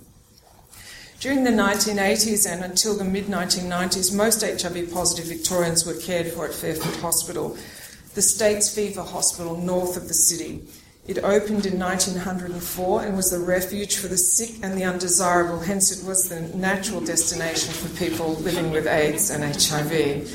During 1.20 1.44
the 1.44 1.50
1980s 1.50 2.48
and 2.48 2.64
until 2.64 2.96
the 2.96 3.04
mid 3.04 3.26
1990s, 3.26 4.14
most 4.14 4.44
HIV 4.44 4.94
positive 4.94 5.26
Victorians 5.26 5.84
were 5.84 5.96
cared 5.96 6.28
for 6.28 6.46
at 6.46 6.54
Fairfield 6.54 6.98
Hospital, 6.98 7.58
the 8.14 8.22
state's 8.22 8.74
fever 8.74 9.02
hospital 9.02 9.58
north 9.58 9.98
of 9.98 10.08
the 10.10 10.14
city. 10.14 10.68
It 11.08 11.20
opened 11.20 11.66
in 11.66 11.80
1904 11.80 13.04
and 13.04 13.16
was 13.16 13.32
the 13.32 13.40
refuge 13.40 13.96
for 13.96 14.10
the 14.10 14.18
sick 14.18 14.62
and 14.62 14.78
the 14.78 14.84
undesirable, 14.84 15.60
hence, 15.60 15.90
it 15.90 16.06
was 16.06 16.28
the 16.28 16.42
natural 16.58 17.00
destination 17.00 17.74
for 17.74 17.88
people 17.98 18.34
living 18.36 18.72
with 18.72 18.88
AIDS 18.88 19.30
and 19.30 19.42
HIV. 19.42 20.30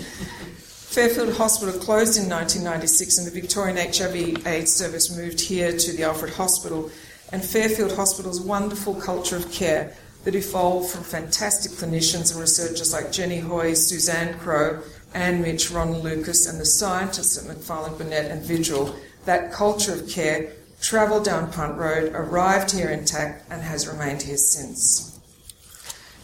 Fairfield 0.92 1.36
Hospital 1.36 1.78
closed 1.78 2.16
in 2.16 2.28
1996 2.28 3.18
and 3.18 3.26
the 3.26 3.38
Victorian 3.38 3.76
HIV 3.76 4.46
AIDS 4.46 4.72
service 4.72 5.14
moved 5.14 5.40
here 5.40 5.76
to 5.76 5.92
the 5.92 6.04
Alfred 6.04 6.32
Hospital. 6.34 6.90
And 7.32 7.44
Fairfield 7.44 7.92
Hospital's 7.92 8.40
wonderful 8.40 8.94
culture 8.94 9.36
of 9.36 9.52
care 9.52 9.94
that 10.24 10.34
evolved 10.34 10.90
from 10.90 11.02
fantastic 11.02 11.72
clinicians 11.72 12.32
and 12.32 12.40
researchers 12.40 12.94
like 12.94 13.12
Jenny 13.12 13.38
Hoy, 13.38 13.74
Suzanne 13.74 14.38
Crowe, 14.38 14.82
Anne 15.12 15.42
Mijch, 15.42 15.74
Ron 15.74 15.98
Lucas, 15.98 16.46
and 16.46 16.58
the 16.58 16.64
scientists 16.64 17.36
at 17.38 17.46
Macfarlane 17.46 17.96
Burnet 17.98 18.30
and 18.30 18.42
Vigil. 18.42 18.94
That 19.24 19.52
culture 19.52 19.92
of 19.92 20.08
care 20.08 20.52
travelled 20.82 21.24
down 21.24 21.50
Punt 21.50 21.78
Road, 21.78 22.12
arrived 22.12 22.72
here 22.72 22.90
intact, 22.90 23.50
and 23.50 23.62
has 23.62 23.88
remained 23.88 24.22
here 24.22 24.36
since. 24.36 25.18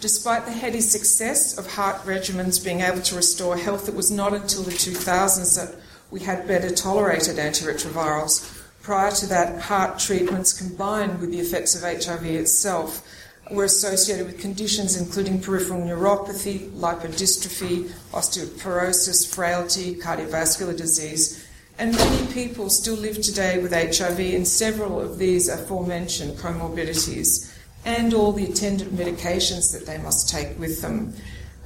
Despite 0.00 0.44
the 0.44 0.52
heady 0.52 0.80
success 0.80 1.56
of 1.56 1.66
HAART 1.66 2.04
regimens 2.04 2.62
being 2.62 2.80
able 2.80 3.00
to 3.02 3.16
restore 3.16 3.56
health, 3.56 3.88
it 3.88 3.94
was 3.94 4.10
not 4.10 4.34
until 4.34 4.62
the 4.62 4.72
2000s 4.72 5.56
that 5.56 5.80
we 6.10 6.20
had 6.20 6.46
better 6.46 6.70
tolerated 6.70 7.36
antiretrovirals. 7.36 8.62
Prior 8.82 9.10
to 9.12 9.26
that, 9.26 9.60
HAART 9.60 9.98
treatments 9.98 10.52
combined 10.52 11.20
with 11.20 11.30
the 11.30 11.40
effects 11.40 11.74
of 11.74 11.82
HIV 11.82 12.24
itself 12.26 13.02
were 13.50 13.64
associated 13.64 14.26
with 14.26 14.40
conditions 14.40 15.00
including 15.00 15.40
peripheral 15.40 15.80
neuropathy, 15.80 16.70
lipodystrophy, 16.72 17.88
osteoporosis, 18.12 19.26
frailty, 19.26 19.94
cardiovascular 19.94 20.76
disease, 20.76 21.47
and 21.78 21.94
many 21.94 22.32
people 22.32 22.68
still 22.68 22.96
live 22.96 23.22
today 23.22 23.58
with 23.62 23.72
HIV, 23.72 24.18
and 24.18 24.46
several 24.46 25.00
of 25.00 25.18
these 25.18 25.48
aforementioned 25.48 26.36
comorbidities, 26.36 27.54
and 27.84 28.12
all 28.12 28.32
the 28.32 28.44
attendant 28.44 28.94
medications 28.96 29.72
that 29.72 29.86
they 29.86 29.98
must 29.98 30.28
take 30.28 30.58
with 30.58 30.82
them. 30.82 31.14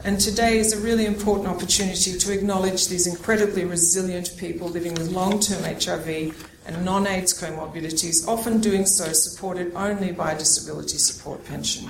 And 0.05 0.21
today 0.21 0.59
is 0.59 0.75
a 0.75 0.81
really 0.81 1.07
important 1.07 1.49
opportunity 1.49 2.19
to 2.19 2.33
acknowledge 2.33 2.89
these 2.89 3.07
incredibly 3.07 3.65
resilient 3.65 4.37
people 4.37 4.69
living 4.69 4.95
with 4.95 5.13
long 5.13 5.41
term 5.41 5.63
HIV 5.63 6.51
and 6.67 6.85
non 6.85 7.07
AIDS 7.07 7.33
comorbidities, 7.41 8.29
often 8.29 8.61
doing 8.61 8.85
so 8.85 9.13
supported 9.13 9.73
only 9.75 10.13
by 10.13 10.33
a 10.33 10.39
disability 10.39 10.99
support 10.99 11.45
pension. 11.47 11.89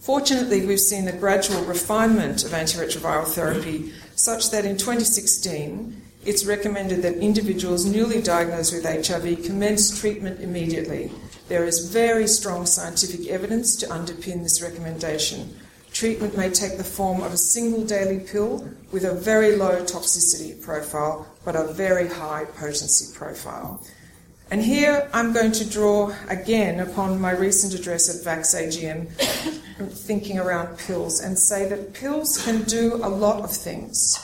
Fortunately, 0.00 0.66
we've 0.66 0.80
seen 0.80 1.04
the 1.04 1.12
gradual 1.12 1.62
refinement 1.64 2.44
of 2.44 2.50
antiretroviral 2.50 3.26
therapy 3.26 3.92
such 4.16 4.50
that 4.50 4.64
in 4.64 4.76
2016, 4.76 6.01
it's 6.24 6.44
recommended 6.44 7.02
that 7.02 7.16
individuals 7.16 7.84
newly 7.84 8.22
diagnosed 8.22 8.72
with 8.72 8.84
HIV 8.84 9.44
commence 9.44 9.98
treatment 9.98 10.40
immediately. 10.40 11.10
There 11.48 11.64
is 11.64 11.90
very 11.92 12.26
strong 12.28 12.66
scientific 12.66 13.28
evidence 13.28 13.74
to 13.76 13.86
underpin 13.86 14.42
this 14.42 14.62
recommendation. 14.62 15.58
Treatment 15.92 16.36
may 16.36 16.48
take 16.48 16.78
the 16.78 16.84
form 16.84 17.22
of 17.22 17.32
a 17.32 17.36
single 17.36 17.84
daily 17.84 18.20
pill 18.20 18.66
with 18.92 19.04
a 19.04 19.14
very 19.14 19.56
low 19.56 19.82
toxicity 19.82 20.60
profile 20.62 21.26
but 21.44 21.56
a 21.56 21.72
very 21.72 22.08
high 22.08 22.44
potency 22.44 23.12
profile. 23.14 23.82
And 24.50 24.62
here 24.62 25.08
I'm 25.12 25.32
going 25.32 25.52
to 25.52 25.68
draw 25.68 26.14
again 26.28 26.80
upon 26.80 27.20
my 27.20 27.32
recent 27.32 27.74
address 27.74 28.14
at 28.14 28.22
VAC's 28.22 28.54
AGM, 28.54 29.10
thinking 29.90 30.38
around 30.38 30.78
pills, 30.78 31.20
and 31.20 31.38
say 31.38 31.68
that 31.68 31.94
pills 31.94 32.44
can 32.44 32.62
do 32.64 32.96
a 32.96 33.08
lot 33.08 33.42
of 33.42 33.50
things. 33.50 34.18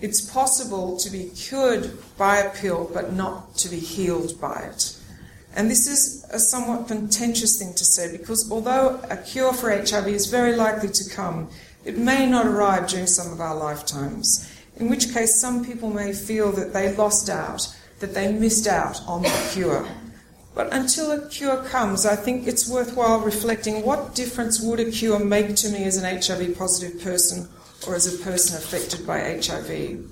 It's 0.00 0.20
possible 0.20 0.96
to 0.98 1.10
be 1.10 1.30
cured 1.34 1.98
by 2.16 2.38
a 2.38 2.50
pill 2.54 2.90
but 2.92 3.12
not 3.12 3.56
to 3.58 3.68
be 3.68 3.78
healed 3.78 4.40
by 4.40 4.68
it. 4.72 4.96
And 5.56 5.70
this 5.70 5.86
is 5.86 6.24
a 6.30 6.38
somewhat 6.38 6.88
contentious 6.88 7.58
thing 7.58 7.74
to 7.74 7.84
say 7.84 8.16
because 8.16 8.50
although 8.50 9.00
a 9.10 9.16
cure 9.16 9.52
for 9.52 9.70
HIV 9.70 10.08
is 10.08 10.26
very 10.26 10.54
likely 10.54 10.88
to 10.88 11.10
come, 11.10 11.48
it 11.84 11.96
may 11.96 12.26
not 12.26 12.46
arrive 12.46 12.88
during 12.88 13.06
some 13.06 13.32
of 13.32 13.40
our 13.40 13.56
lifetimes 13.56 14.48
in 14.78 14.88
which 14.88 15.12
case 15.12 15.40
some 15.40 15.64
people 15.64 15.90
may 15.90 16.12
feel 16.12 16.52
that 16.52 16.72
they 16.72 16.94
lost 16.94 17.28
out, 17.28 17.74
that 17.98 18.14
they 18.14 18.32
missed 18.32 18.66
out 18.66 19.00
on 19.06 19.22
the 19.22 19.50
cure. 19.52 19.86
But 20.54 20.72
until 20.72 21.12
a 21.12 21.28
cure 21.28 21.62
comes, 21.64 22.06
I 22.06 22.16
think 22.16 22.46
it's 22.46 22.68
worthwhile 22.68 23.20
reflecting 23.20 23.84
what 23.84 24.14
difference 24.14 24.60
would 24.60 24.80
a 24.80 24.90
cure 24.90 25.18
make 25.18 25.54
to 25.56 25.68
me 25.68 25.84
as 25.84 25.96
an 25.96 26.20
HIV 26.20 26.56
positive 26.56 27.02
person 27.02 27.48
or 27.86 27.94
as 27.94 28.12
a 28.12 28.24
person 28.24 28.56
affected 28.56 29.06
by 29.06 29.20
HIV. 29.20 30.04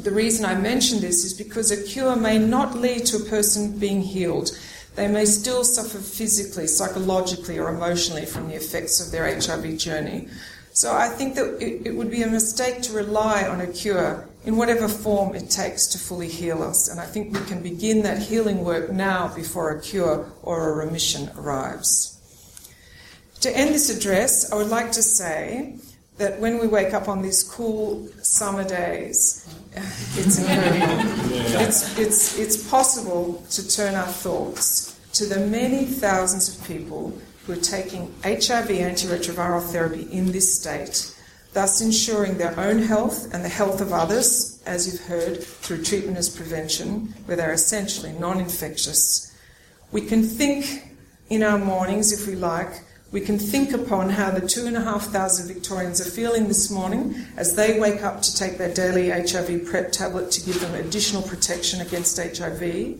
The 0.00 0.10
reason 0.12 0.44
I 0.44 0.54
mention 0.54 1.00
this 1.00 1.24
is 1.24 1.34
because 1.34 1.70
a 1.70 1.82
cure 1.82 2.14
may 2.14 2.38
not 2.38 2.76
lead 2.76 3.06
to 3.06 3.16
a 3.16 3.28
person 3.28 3.78
being 3.78 4.00
healed. 4.02 4.50
They 4.94 5.08
may 5.08 5.24
still 5.24 5.64
suffer 5.64 5.98
physically, 5.98 6.66
psychologically, 6.66 7.58
or 7.58 7.68
emotionally 7.68 8.24
from 8.24 8.48
the 8.48 8.54
effects 8.54 9.04
of 9.04 9.10
their 9.12 9.24
HIV 9.26 9.78
journey. 9.78 10.28
So 10.72 10.94
I 10.94 11.08
think 11.08 11.34
that 11.34 11.60
it, 11.60 11.96
would 11.96 12.10
be 12.10 12.22
a 12.22 12.28
mistake 12.28 12.82
to 12.82 12.92
rely 12.92 13.42
on 13.48 13.60
a 13.60 13.66
cure 13.66 14.28
in 14.44 14.56
whatever 14.56 14.86
form 14.86 15.34
it 15.34 15.50
takes 15.50 15.88
to 15.88 15.98
fully 15.98 16.28
heal 16.28 16.62
us. 16.62 16.88
And 16.88 17.00
I 17.00 17.04
think 17.04 17.34
we 17.34 17.44
can 17.46 17.62
begin 17.62 18.02
that 18.02 18.22
healing 18.22 18.64
work 18.64 18.92
now 18.92 19.34
before 19.34 19.76
a 19.76 19.80
cure 19.80 20.30
or 20.42 20.70
a 20.70 20.86
remission 20.86 21.30
arrives. 21.36 22.14
To 23.40 23.56
end 23.56 23.74
this 23.74 23.90
address, 23.90 24.52
I 24.52 24.56
would 24.56 24.68
like 24.68 24.92
to 24.92 25.02
say 25.02 25.74
that 26.18 26.38
when 26.40 26.58
we 26.58 26.66
wake 26.66 26.94
up 26.94 27.08
on 27.08 27.22
these 27.22 27.42
cool 27.42 28.08
summer 28.22 28.64
days, 28.64 29.46
it's 30.16 30.38
incredible. 30.38 31.30
It's, 31.60 31.98
it's, 31.98 32.38
it's 32.38 32.68
possible 32.68 33.44
to 33.50 33.68
turn 33.68 33.94
our 33.94 34.06
thoughts 34.06 34.98
to 35.14 35.26
the 35.26 35.46
many 35.46 35.84
thousands 35.84 36.56
of 36.56 36.66
people 36.66 37.16
who 37.44 37.52
are 37.52 37.56
taking 37.56 38.12
HIV 38.22 38.68
antiretroviral 38.68 39.62
therapy 39.62 40.08
in 40.12 40.32
this 40.32 40.60
state, 40.60 41.14
thus 41.52 41.80
ensuring 41.80 42.36
their 42.36 42.58
own 42.58 42.78
health 42.82 43.32
and 43.32 43.44
the 43.44 43.48
health 43.48 43.80
of 43.80 43.92
others, 43.92 44.60
as 44.66 44.86
you've 44.86 45.06
heard, 45.06 45.42
through 45.42 45.82
treatment 45.82 46.18
as 46.18 46.28
prevention, 46.28 47.14
where 47.26 47.36
they're 47.36 47.52
essentially 47.52 48.12
non 48.12 48.40
infectious. 48.40 49.34
We 49.92 50.02
can 50.02 50.22
think 50.22 50.94
in 51.30 51.42
our 51.42 51.58
mornings, 51.58 52.12
if 52.12 52.26
we 52.26 52.34
like, 52.34 52.82
we 53.10 53.20
can 53.20 53.38
think 53.38 53.72
upon 53.72 54.10
how 54.10 54.30
the 54.30 54.46
two 54.46 54.66
and 54.66 54.76
a 54.76 54.80
half 54.80 55.06
thousand 55.06 55.48
Victorians 55.48 56.00
are 56.00 56.10
feeling 56.10 56.46
this 56.46 56.70
morning 56.70 57.14
as 57.36 57.54
they 57.54 57.80
wake 57.80 58.02
up 58.02 58.20
to 58.22 58.36
take 58.36 58.58
their 58.58 58.72
daily 58.72 59.10
HIV 59.10 59.66
PrEP 59.66 59.92
tablet 59.92 60.30
to 60.32 60.44
give 60.44 60.60
them 60.60 60.74
additional 60.74 61.22
protection 61.22 61.80
against 61.80 62.18
HIV 62.18 62.98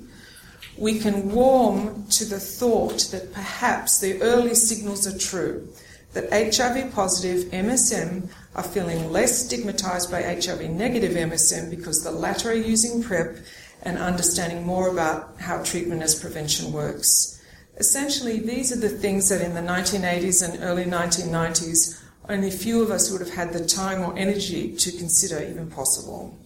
we 0.78 1.00
can 1.00 1.32
warm 1.32 2.06
to 2.06 2.24
the 2.24 2.38
thought 2.38 3.08
that 3.10 3.32
perhaps 3.32 3.98
the 3.98 4.20
early 4.22 4.54
signals 4.54 5.06
are 5.06 5.18
true, 5.18 5.68
that 6.12 6.30
HIV 6.30 6.92
positive 6.94 7.50
MSM 7.50 8.28
are 8.54 8.62
feeling 8.62 9.10
less 9.10 9.44
stigmatized 9.44 10.10
by 10.10 10.22
HIV 10.22 10.70
negative 10.70 11.12
MSM 11.12 11.68
because 11.68 12.02
the 12.02 12.10
latter 12.10 12.50
are 12.50 12.54
using 12.54 13.02
PrEP 13.02 13.38
and 13.82 13.98
understanding 13.98 14.64
more 14.64 14.88
about 14.88 15.34
how 15.40 15.62
treatment 15.62 16.02
as 16.02 16.18
prevention 16.18 16.72
works. 16.72 17.38
Essentially, 17.78 18.40
these 18.40 18.73
are 18.73 18.80
the 18.80 18.88
things 18.88 19.28
that 19.28 19.40
in 19.40 19.54
the 19.54 19.61
1980s 19.61 20.42
and 20.47 20.62
early 20.62 20.85
1990s 20.85 22.02
only 22.28 22.50
few 22.50 22.82
of 22.82 22.90
us 22.90 23.11
would 23.11 23.20
have 23.20 23.32
had 23.32 23.52
the 23.52 23.64
time 23.64 24.02
or 24.02 24.16
energy 24.18 24.76
to 24.76 24.92
consider 24.92 25.42
even 25.42 25.70
possible. 25.70 26.37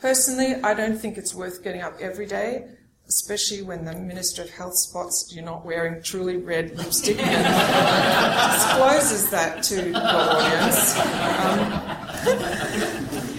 Personally, 0.00 0.54
I 0.62 0.74
don't 0.74 0.98
think 0.98 1.18
it's 1.18 1.34
worth 1.34 1.62
getting 1.62 1.82
up 1.82 2.00
every 2.00 2.26
day 2.26 2.64
especially 3.10 3.60
when 3.60 3.84
the 3.84 3.92
Minister 3.92 4.40
of 4.42 4.50
Health 4.50 4.76
spots 4.76 5.34
you're 5.34 5.44
not 5.44 5.66
wearing 5.66 6.00
truly 6.00 6.36
red 6.36 6.78
lipstick 6.78 7.18
and 7.18 7.44
discloses 8.54 9.30
that 9.30 9.64
to 9.64 9.82
the 9.82 9.96
audience. 9.98 10.96
Um, 11.42 11.70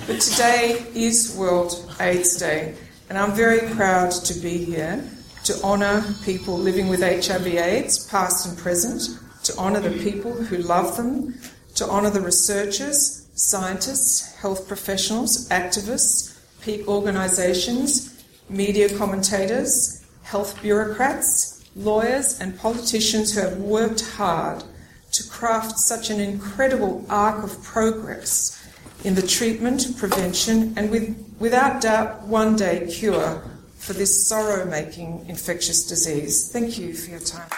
but 0.07 0.19
today 0.19 0.85
is 0.93 1.33
World 1.37 1.89
AIDS 2.01 2.35
Day, 2.35 2.75
and 3.07 3.17
I'm 3.17 3.31
very 3.31 3.73
proud 3.73 4.11
to 4.11 4.33
be 4.33 4.57
here 4.57 5.09
to 5.51 5.63
honour 5.63 6.01
people 6.23 6.57
living 6.57 6.87
with 6.87 7.01
HIV 7.01 7.47
AIDS, 7.47 8.07
past 8.07 8.47
and 8.47 8.57
present, 8.57 9.19
to 9.43 9.51
to 9.51 9.57
honour 9.57 9.81
the 9.81 9.99
people 10.01 10.31
who 10.31 10.57
love 10.57 10.95
them, 10.95 11.35
to 11.75 11.85
honour 11.89 12.09
the 12.09 12.21
researchers, 12.21 13.27
scientists, 13.33 14.35
health 14.35 14.65
professionals, 14.65 15.49
activists, 15.49 16.39
peak 16.61 16.87
organisations, 16.87 18.23
media 18.49 18.97
commentators, 18.97 20.05
health 20.23 20.61
bureaucrats, 20.61 21.69
lawyers, 21.75 22.39
and 22.39 22.57
politicians 22.57 23.33
who 23.33 23.41
have 23.41 23.57
worked 23.57 24.01
hard 24.11 24.63
to 25.11 25.27
craft 25.27 25.77
such 25.77 26.09
an 26.09 26.21
incredible 26.21 27.05
arc 27.09 27.43
of 27.43 27.61
progress 27.61 28.57
in 29.03 29.15
the 29.15 29.27
treatment, 29.27 29.97
prevention, 29.97 30.73
and 30.77 30.89
with, 30.89 31.35
without 31.39 31.81
doubt, 31.81 32.21
one 32.21 32.55
day 32.55 32.87
cure 32.89 33.50
for 33.81 33.93
this 33.93 34.27
sorrow 34.27 34.63
making 34.65 35.25
infectious 35.27 35.83
disease. 35.83 36.49
Thank 36.51 36.77
you 36.77 36.93
for 36.93 37.09
your 37.09 37.19
time. 37.19 37.49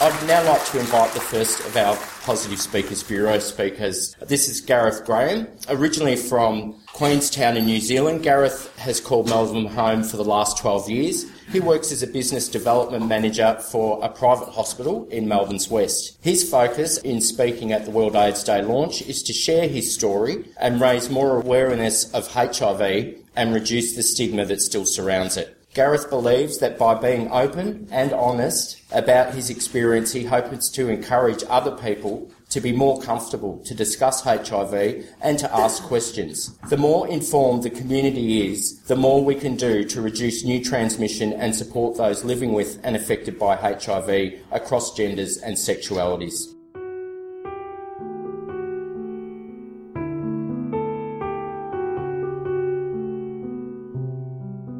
I'd 0.00 0.26
now 0.26 0.44
like 0.44 0.62
to 0.66 0.78
invite 0.78 1.14
the 1.14 1.20
first 1.20 1.60
of 1.60 1.74
our 1.78 1.96
Positive 2.24 2.60
Speakers 2.60 3.02
Bureau 3.02 3.38
speakers. 3.38 4.14
This 4.20 4.50
is 4.50 4.60
Gareth 4.60 5.06
Graham. 5.06 5.48
Originally 5.70 6.16
from 6.16 6.82
Queenstown 6.92 7.56
in 7.56 7.64
New 7.64 7.80
Zealand, 7.80 8.22
Gareth 8.22 8.76
has 8.76 9.00
called 9.00 9.30
Melbourne 9.30 9.64
home 9.64 10.02
for 10.02 10.18
the 10.18 10.24
last 10.24 10.58
12 10.58 10.90
years. 10.90 11.24
He 11.52 11.60
works 11.60 11.92
as 11.92 12.02
a 12.02 12.06
business 12.06 12.48
development 12.48 13.06
manager 13.06 13.56
for 13.70 14.02
a 14.02 14.08
private 14.08 14.48
hospital 14.48 15.06
in 15.10 15.28
Melbourne's 15.28 15.68
West. 15.68 16.18
His 16.20 16.48
focus 16.48 16.98
in 16.98 17.20
speaking 17.20 17.72
at 17.72 17.84
the 17.84 17.90
World 17.90 18.16
AIDS 18.16 18.42
Day 18.42 18.62
launch 18.62 19.02
is 19.02 19.22
to 19.24 19.32
share 19.32 19.68
his 19.68 19.94
story 19.94 20.46
and 20.58 20.80
raise 20.80 21.10
more 21.10 21.36
awareness 21.36 22.12
of 22.12 22.32
HIV 22.32 23.16
and 23.36 23.54
reduce 23.54 23.94
the 23.94 24.02
stigma 24.02 24.44
that 24.46 24.62
still 24.62 24.86
surrounds 24.86 25.36
it. 25.36 25.56
Gareth 25.74 26.08
believes 26.08 26.58
that 26.58 26.78
by 26.78 26.94
being 26.94 27.30
open 27.32 27.88
and 27.90 28.12
honest 28.12 28.80
about 28.92 29.34
his 29.34 29.50
experience, 29.50 30.12
he 30.12 30.24
hopes 30.24 30.68
to 30.70 30.88
encourage 30.88 31.42
other 31.48 31.72
people 31.72 32.30
to 32.54 32.60
be 32.60 32.70
more 32.70 33.00
comfortable 33.02 33.58
to 33.64 33.74
discuss 33.74 34.22
HIV 34.22 35.04
and 35.20 35.36
to 35.40 35.52
ask 35.52 35.82
questions. 35.82 36.56
The 36.68 36.76
more 36.76 37.08
informed 37.08 37.64
the 37.64 37.70
community 37.70 38.48
is, 38.48 38.80
the 38.82 38.94
more 38.94 39.24
we 39.24 39.34
can 39.34 39.56
do 39.56 39.82
to 39.82 40.00
reduce 40.00 40.44
new 40.44 40.62
transmission 40.62 41.32
and 41.32 41.52
support 41.52 41.96
those 41.96 42.22
living 42.22 42.52
with 42.52 42.78
and 42.84 42.94
affected 42.94 43.40
by 43.40 43.56
HIV 43.56 44.34
across 44.52 44.96
genders 44.96 45.38
and 45.38 45.56
sexualities. 45.56 46.54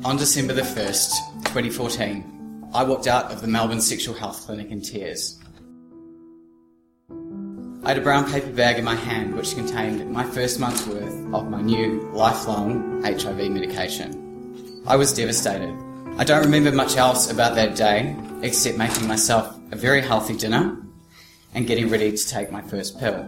On 0.04 0.16
December 0.16 0.52
the 0.52 0.62
1st, 0.62 1.10
2014, 1.46 2.68
I 2.72 2.84
walked 2.84 3.08
out 3.08 3.32
of 3.32 3.40
the 3.40 3.48
Melbourne 3.48 3.80
Sexual 3.80 4.14
Health 4.14 4.42
Clinic 4.42 4.70
in 4.70 4.80
tears. 4.80 5.40
I 7.84 7.88
had 7.88 7.98
a 7.98 8.00
brown 8.00 8.32
paper 8.32 8.50
bag 8.50 8.78
in 8.78 8.84
my 8.84 8.94
hand 8.94 9.34
which 9.34 9.54
contained 9.54 10.10
my 10.10 10.24
first 10.24 10.58
month's 10.58 10.86
worth 10.86 11.12
of 11.34 11.50
my 11.50 11.60
new 11.60 12.00
lifelong 12.14 13.02
HIV 13.04 13.50
medication. 13.50 14.82
I 14.86 14.96
was 14.96 15.12
devastated. 15.12 15.76
I 16.16 16.24
don't 16.24 16.42
remember 16.42 16.72
much 16.72 16.96
else 16.96 17.30
about 17.30 17.54
that 17.56 17.76
day 17.76 18.16
except 18.40 18.78
making 18.78 19.06
myself 19.06 19.54
a 19.70 19.76
very 19.76 20.00
healthy 20.00 20.34
dinner 20.34 20.78
and 21.52 21.66
getting 21.66 21.90
ready 21.90 22.10
to 22.10 22.26
take 22.26 22.50
my 22.50 22.62
first 22.62 22.98
pill. 22.98 23.22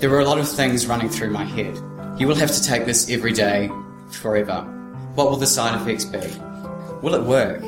There 0.00 0.10
were 0.10 0.18
a 0.18 0.24
lot 0.24 0.38
of 0.38 0.48
things 0.48 0.88
running 0.88 1.10
through 1.10 1.30
my 1.30 1.44
head. 1.44 1.76
You 2.18 2.26
will 2.26 2.34
have 2.34 2.50
to 2.50 2.62
take 2.64 2.86
this 2.86 3.08
every 3.08 3.34
day 3.34 3.70
forever. 4.10 4.62
What 5.14 5.30
will 5.30 5.36
the 5.36 5.46
side 5.46 5.80
effects 5.80 6.06
be? 6.06 6.18
Will 7.02 7.14
it 7.14 7.22
work? 7.22 7.62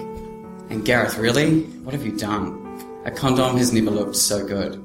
And 0.69 0.85
Gareth, 0.85 1.17
really? 1.17 1.63
What 1.85 1.95
have 1.95 2.05
you 2.05 2.19
done? 2.19 2.64
A 3.05 3.11
condom 3.11 3.59
has 3.59 3.71
never 3.71 3.91
looked 3.91 4.17
so 4.17 4.47
good. 4.47 4.83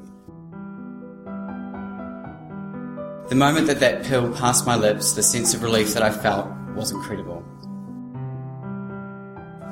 The 3.29 3.35
moment 3.35 3.67
that 3.67 3.79
that 3.79 4.03
pill 4.03 4.33
passed 4.33 4.65
my 4.65 4.75
lips, 4.75 5.13
the 5.13 5.23
sense 5.23 5.53
of 5.53 5.63
relief 5.63 5.93
that 5.93 6.03
I 6.03 6.11
felt 6.11 6.49
was 6.75 6.91
incredible. 6.91 7.45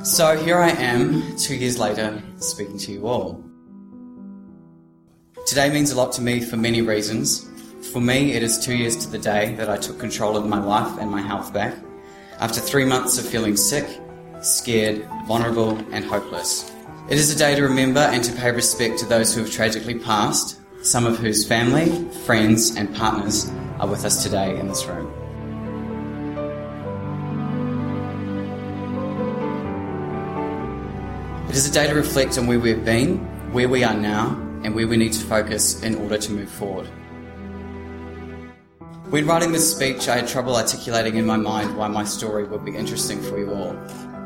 So 0.04 0.38
here 0.38 0.60
I 0.60 0.70
am, 0.70 1.36
two 1.36 1.56
years 1.56 1.78
later, 1.78 2.22
speaking 2.38 2.78
to 2.78 2.92
you 2.94 3.08
all. 3.08 3.44
Today 5.46 5.70
means 5.70 5.92
a 5.92 5.98
lot 5.98 6.14
to 6.14 6.22
me 6.22 6.40
for 6.40 6.56
many 6.56 6.82
reasons. 6.82 7.50
For 7.92 8.00
me, 8.00 8.32
it 8.34 8.44
is 8.44 8.64
two 8.64 8.76
years 8.76 8.96
to 8.98 9.10
the 9.10 9.18
day 9.18 9.56
that 9.56 9.70
I 9.70 9.76
took 9.78 10.00
control 10.00 10.38
of 10.38 10.46
my 10.46 10.60
life 10.64 11.00
and 11.00 11.12
my 11.12 11.22
health 11.22 11.52
back. 11.52 11.76
After 12.40 12.62
three 12.62 12.86
months 12.86 13.18
of 13.18 13.28
feeling 13.28 13.58
sick, 13.58 13.88
scared, 14.40 15.06
vulnerable, 15.26 15.78
and 15.92 16.06
hopeless. 16.06 16.72
It 17.10 17.18
is 17.18 17.34
a 17.34 17.38
day 17.38 17.56
to 17.56 17.64
remember 17.64 18.02
and 18.02 18.22
to 18.22 18.34
pay 18.34 18.52
respect 18.52 19.00
to 19.00 19.06
those 19.06 19.34
who 19.34 19.40
have 19.40 19.50
tragically 19.50 19.98
passed, 19.98 20.60
some 20.84 21.06
of 21.06 21.18
whose 21.18 21.48
family, 21.48 22.04
friends, 22.26 22.76
and 22.76 22.94
partners 22.94 23.50
are 23.80 23.88
with 23.88 24.04
us 24.04 24.24
today 24.24 24.60
in 24.60 24.68
this 24.68 24.86
room. 24.86 25.08
It 31.48 31.56
is 31.56 31.70
a 31.70 31.72
day 31.72 31.88
to 31.88 31.96
reflect 31.96 32.38
on 32.38 32.46
where 32.46 32.60
we've 32.60 32.84
been, 32.84 33.20
where 33.54 33.70
we 33.70 33.86
are 33.86 33.96
now, 33.96 34.32
and 34.66 34.76
where 34.76 34.86
we 34.86 34.98
need 34.98 35.14
to 35.14 35.26
focus 35.28 35.82
in 35.84 35.96
order 35.96 36.18
to 36.18 36.32
move 36.34 36.50
forward. 36.50 36.88
When 39.12 39.26
writing 39.26 39.54
this 39.54 39.74
speech, 39.74 40.10
I 40.10 40.18
had 40.18 40.28
trouble 40.28 40.58
articulating 40.58 41.16
in 41.16 41.26
my 41.26 41.38
mind 41.38 41.78
why 41.78 41.88
my 41.88 42.04
story 42.04 42.44
would 42.44 42.66
be 42.66 42.76
interesting 42.76 43.22
for 43.22 43.40
you 43.40 43.54
all. 43.54 43.78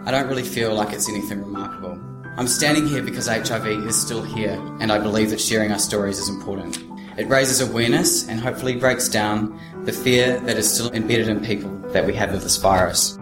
I 0.08 0.10
don't 0.10 0.28
really 0.28 0.42
feel 0.42 0.74
like 0.74 0.94
it's 0.94 1.08
anything 1.08 1.44
remarkable. 1.44 2.11
I'm 2.38 2.48
standing 2.48 2.88
here 2.88 3.04
because 3.04 3.28
HIV 3.28 3.68
is 3.86 4.00
still 4.00 4.24
here, 4.24 4.54
and 4.80 4.90
I 4.90 5.00
believe 5.00 5.32
that 5.32 5.42
sharing 5.42 5.72
our 5.74 5.80
stories 5.80 6.18
is 6.18 6.30
important. 6.30 6.80
It 7.18 7.28
raises 7.28 7.60
awareness 7.60 8.28
and 8.30 8.40
hopefully 8.40 8.78
breaks 8.78 9.10
down 9.10 9.60
the 9.84 9.92
fear 9.92 10.40
that 10.40 10.58
is 10.58 10.74
still 10.74 10.90
embedded 10.94 11.28
in 11.28 11.44
people 11.44 11.70
that 11.90 12.06
we 12.06 12.14
have 12.14 12.34
of 12.34 12.42
this 12.42 12.56
virus. 12.56 13.18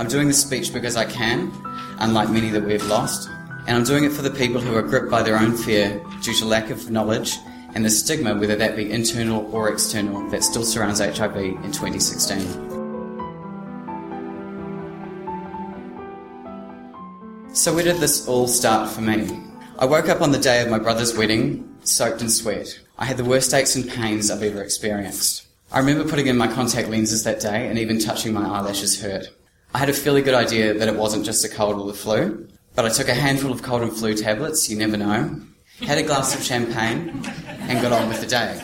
I'm 0.00 0.08
doing 0.08 0.26
this 0.26 0.42
speech 0.42 0.72
because 0.72 0.96
I 0.96 1.04
can, 1.04 1.52
unlike 2.00 2.28
many 2.28 2.50
that 2.50 2.64
we've 2.64 2.84
lost, 2.86 3.30
and 3.68 3.76
I'm 3.76 3.84
doing 3.84 4.02
it 4.02 4.10
for 4.10 4.22
the 4.22 4.32
people 4.32 4.60
who 4.60 4.74
are 4.74 4.82
gripped 4.82 5.08
by 5.08 5.22
their 5.22 5.38
own 5.38 5.56
fear 5.56 6.04
due 6.22 6.34
to 6.34 6.44
lack 6.44 6.70
of 6.70 6.90
knowledge 6.90 7.38
and 7.74 7.84
the 7.84 7.90
stigma, 7.90 8.34
whether 8.34 8.56
that 8.56 8.74
be 8.74 8.90
internal 8.90 9.48
or 9.54 9.68
external, 9.68 10.28
that 10.30 10.42
still 10.42 10.64
surrounds 10.64 10.98
HIV 10.98 11.36
in 11.36 11.70
2016. 11.70 12.73
So, 17.54 17.72
where 17.72 17.84
did 17.84 17.98
this 17.98 18.26
all 18.26 18.48
start 18.48 18.90
for 18.90 19.00
me? 19.00 19.30
I 19.78 19.84
woke 19.84 20.08
up 20.08 20.20
on 20.20 20.32
the 20.32 20.40
day 20.40 20.60
of 20.60 20.68
my 20.68 20.80
brother's 20.80 21.16
wedding, 21.16 21.72
soaked 21.84 22.20
in 22.20 22.28
sweat. 22.28 22.80
I 22.98 23.04
had 23.04 23.16
the 23.16 23.24
worst 23.24 23.54
aches 23.54 23.76
and 23.76 23.88
pains 23.88 24.28
I've 24.28 24.42
ever 24.42 24.60
experienced. 24.60 25.46
I 25.70 25.78
remember 25.78 26.02
putting 26.02 26.26
in 26.26 26.36
my 26.36 26.48
contact 26.48 26.88
lenses 26.88 27.22
that 27.22 27.38
day 27.38 27.68
and 27.68 27.78
even 27.78 28.00
touching 28.00 28.32
my 28.32 28.44
eyelashes 28.44 29.00
hurt. 29.00 29.28
I 29.72 29.78
had 29.78 29.88
a 29.88 29.92
fairly 29.92 30.20
good 30.20 30.34
idea 30.34 30.74
that 30.74 30.88
it 30.88 30.96
wasn't 30.96 31.24
just 31.24 31.44
a 31.44 31.48
cold 31.48 31.80
or 31.80 31.86
the 31.86 31.94
flu, 31.94 32.48
but 32.74 32.86
I 32.86 32.88
took 32.88 33.08
a 33.08 33.14
handful 33.14 33.52
of 33.52 33.62
cold 33.62 33.82
and 33.82 33.92
flu 33.92 34.16
tablets, 34.16 34.68
you 34.68 34.76
never 34.76 34.96
know, 34.96 35.40
had 35.78 35.98
a 35.98 36.02
glass 36.02 36.34
of 36.34 36.42
champagne, 36.42 37.22
and 37.46 37.80
got 37.80 37.92
on 37.92 38.08
with 38.08 38.20
the 38.20 38.26
day. 38.26 38.60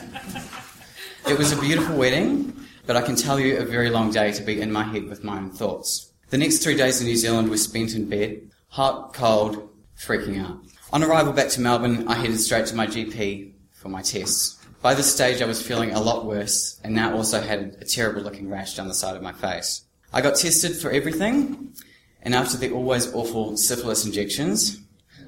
It 1.28 1.38
was 1.38 1.52
a 1.52 1.60
beautiful 1.60 1.96
wedding, 1.96 2.56
but 2.86 2.96
I 2.96 3.02
can 3.02 3.14
tell 3.14 3.38
you 3.38 3.58
a 3.58 3.64
very 3.64 3.88
long 3.88 4.10
day 4.10 4.32
to 4.32 4.42
be 4.42 4.60
in 4.60 4.72
my 4.72 4.82
head 4.82 5.04
with 5.04 5.22
my 5.22 5.38
own 5.38 5.50
thoughts. 5.50 6.10
The 6.30 6.38
next 6.38 6.58
three 6.58 6.76
days 6.76 7.00
in 7.00 7.06
New 7.06 7.16
Zealand 7.16 7.50
were 7.50 7.56
spent 7.56 7.94
in 7.94 8.08
bed, 8.08 8.50
hot, 8.70 9.12
cold, 9.12 9.68
freaking 9.98 10.40
out. 10.40 10.58
On 10.92 11.02
arrival 11.02 11.32
back 11.32 11.48
to 11.50 11.60
Melbourne, 11.60 12.08
I 12.08 12.14
headed 12.14 12.40
straight 12.40 12.66
to 12.66 12.76
my 12.76 12.86
GP 12.86 13.52
for 13.72 13.88
my 13.88 14.00
tests. 14.00 14.56
By 14.80 14.94
this 14.94 15.12
stage, 15.12 15.42
I 15.42 15.46
was 15.46 15.60
feeling 15.60 15.90
a 15.90 16.00
lot 16.00 16.24
worse 16.24 16.80
and 16.82 16.94
now 16.94 17.14
also 17.14 17.40
had 17.40 17.76
a 17.80 17.84
terrible 17.84 18.22
looking 18.22 18.48
rash 18.48 18.76
down 18.76 18.88
the 18.88 18.94
side 18.94 19.16
of 19.16 19.22
my 19.22 19.32
face. 19.32 19.84
I 20.12 20.22
got 20.22 20.36
tested 20.36 20.76
for 20.76 20.90
everything, 20.90 21.74
and 22.22 22.34
after 22.34 22.56
the 22.56 22.72
always 22.72 23.12
awful 23.12 23.56
syphilis 23.56 24.06
injections, 24.06 24.80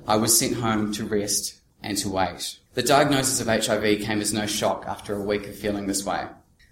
I 0.07 0.17
was 0.17 0.37
sent 0.37 0.55
home 0.55 0.93
to 0.95 1.05
rest 1.05 1.61
and 1.83 1.99
to 1.99 2.09
wait. 2.09 2.59
The 2.75 2.83
diagnosis 2.83 3.41
of 3.41 3.49
HIV 3.49 4.01
came 4.01 4.21
as 4.21 4.33
no 4.33 4.47
shock 4.47 4.85
after 4.87 5.15
a 5.15 5.23
week 5.23 5.47
of 5.49 5.57
feeling 5.57 5.87
this 5.87 6.05
way. 6.07 6.27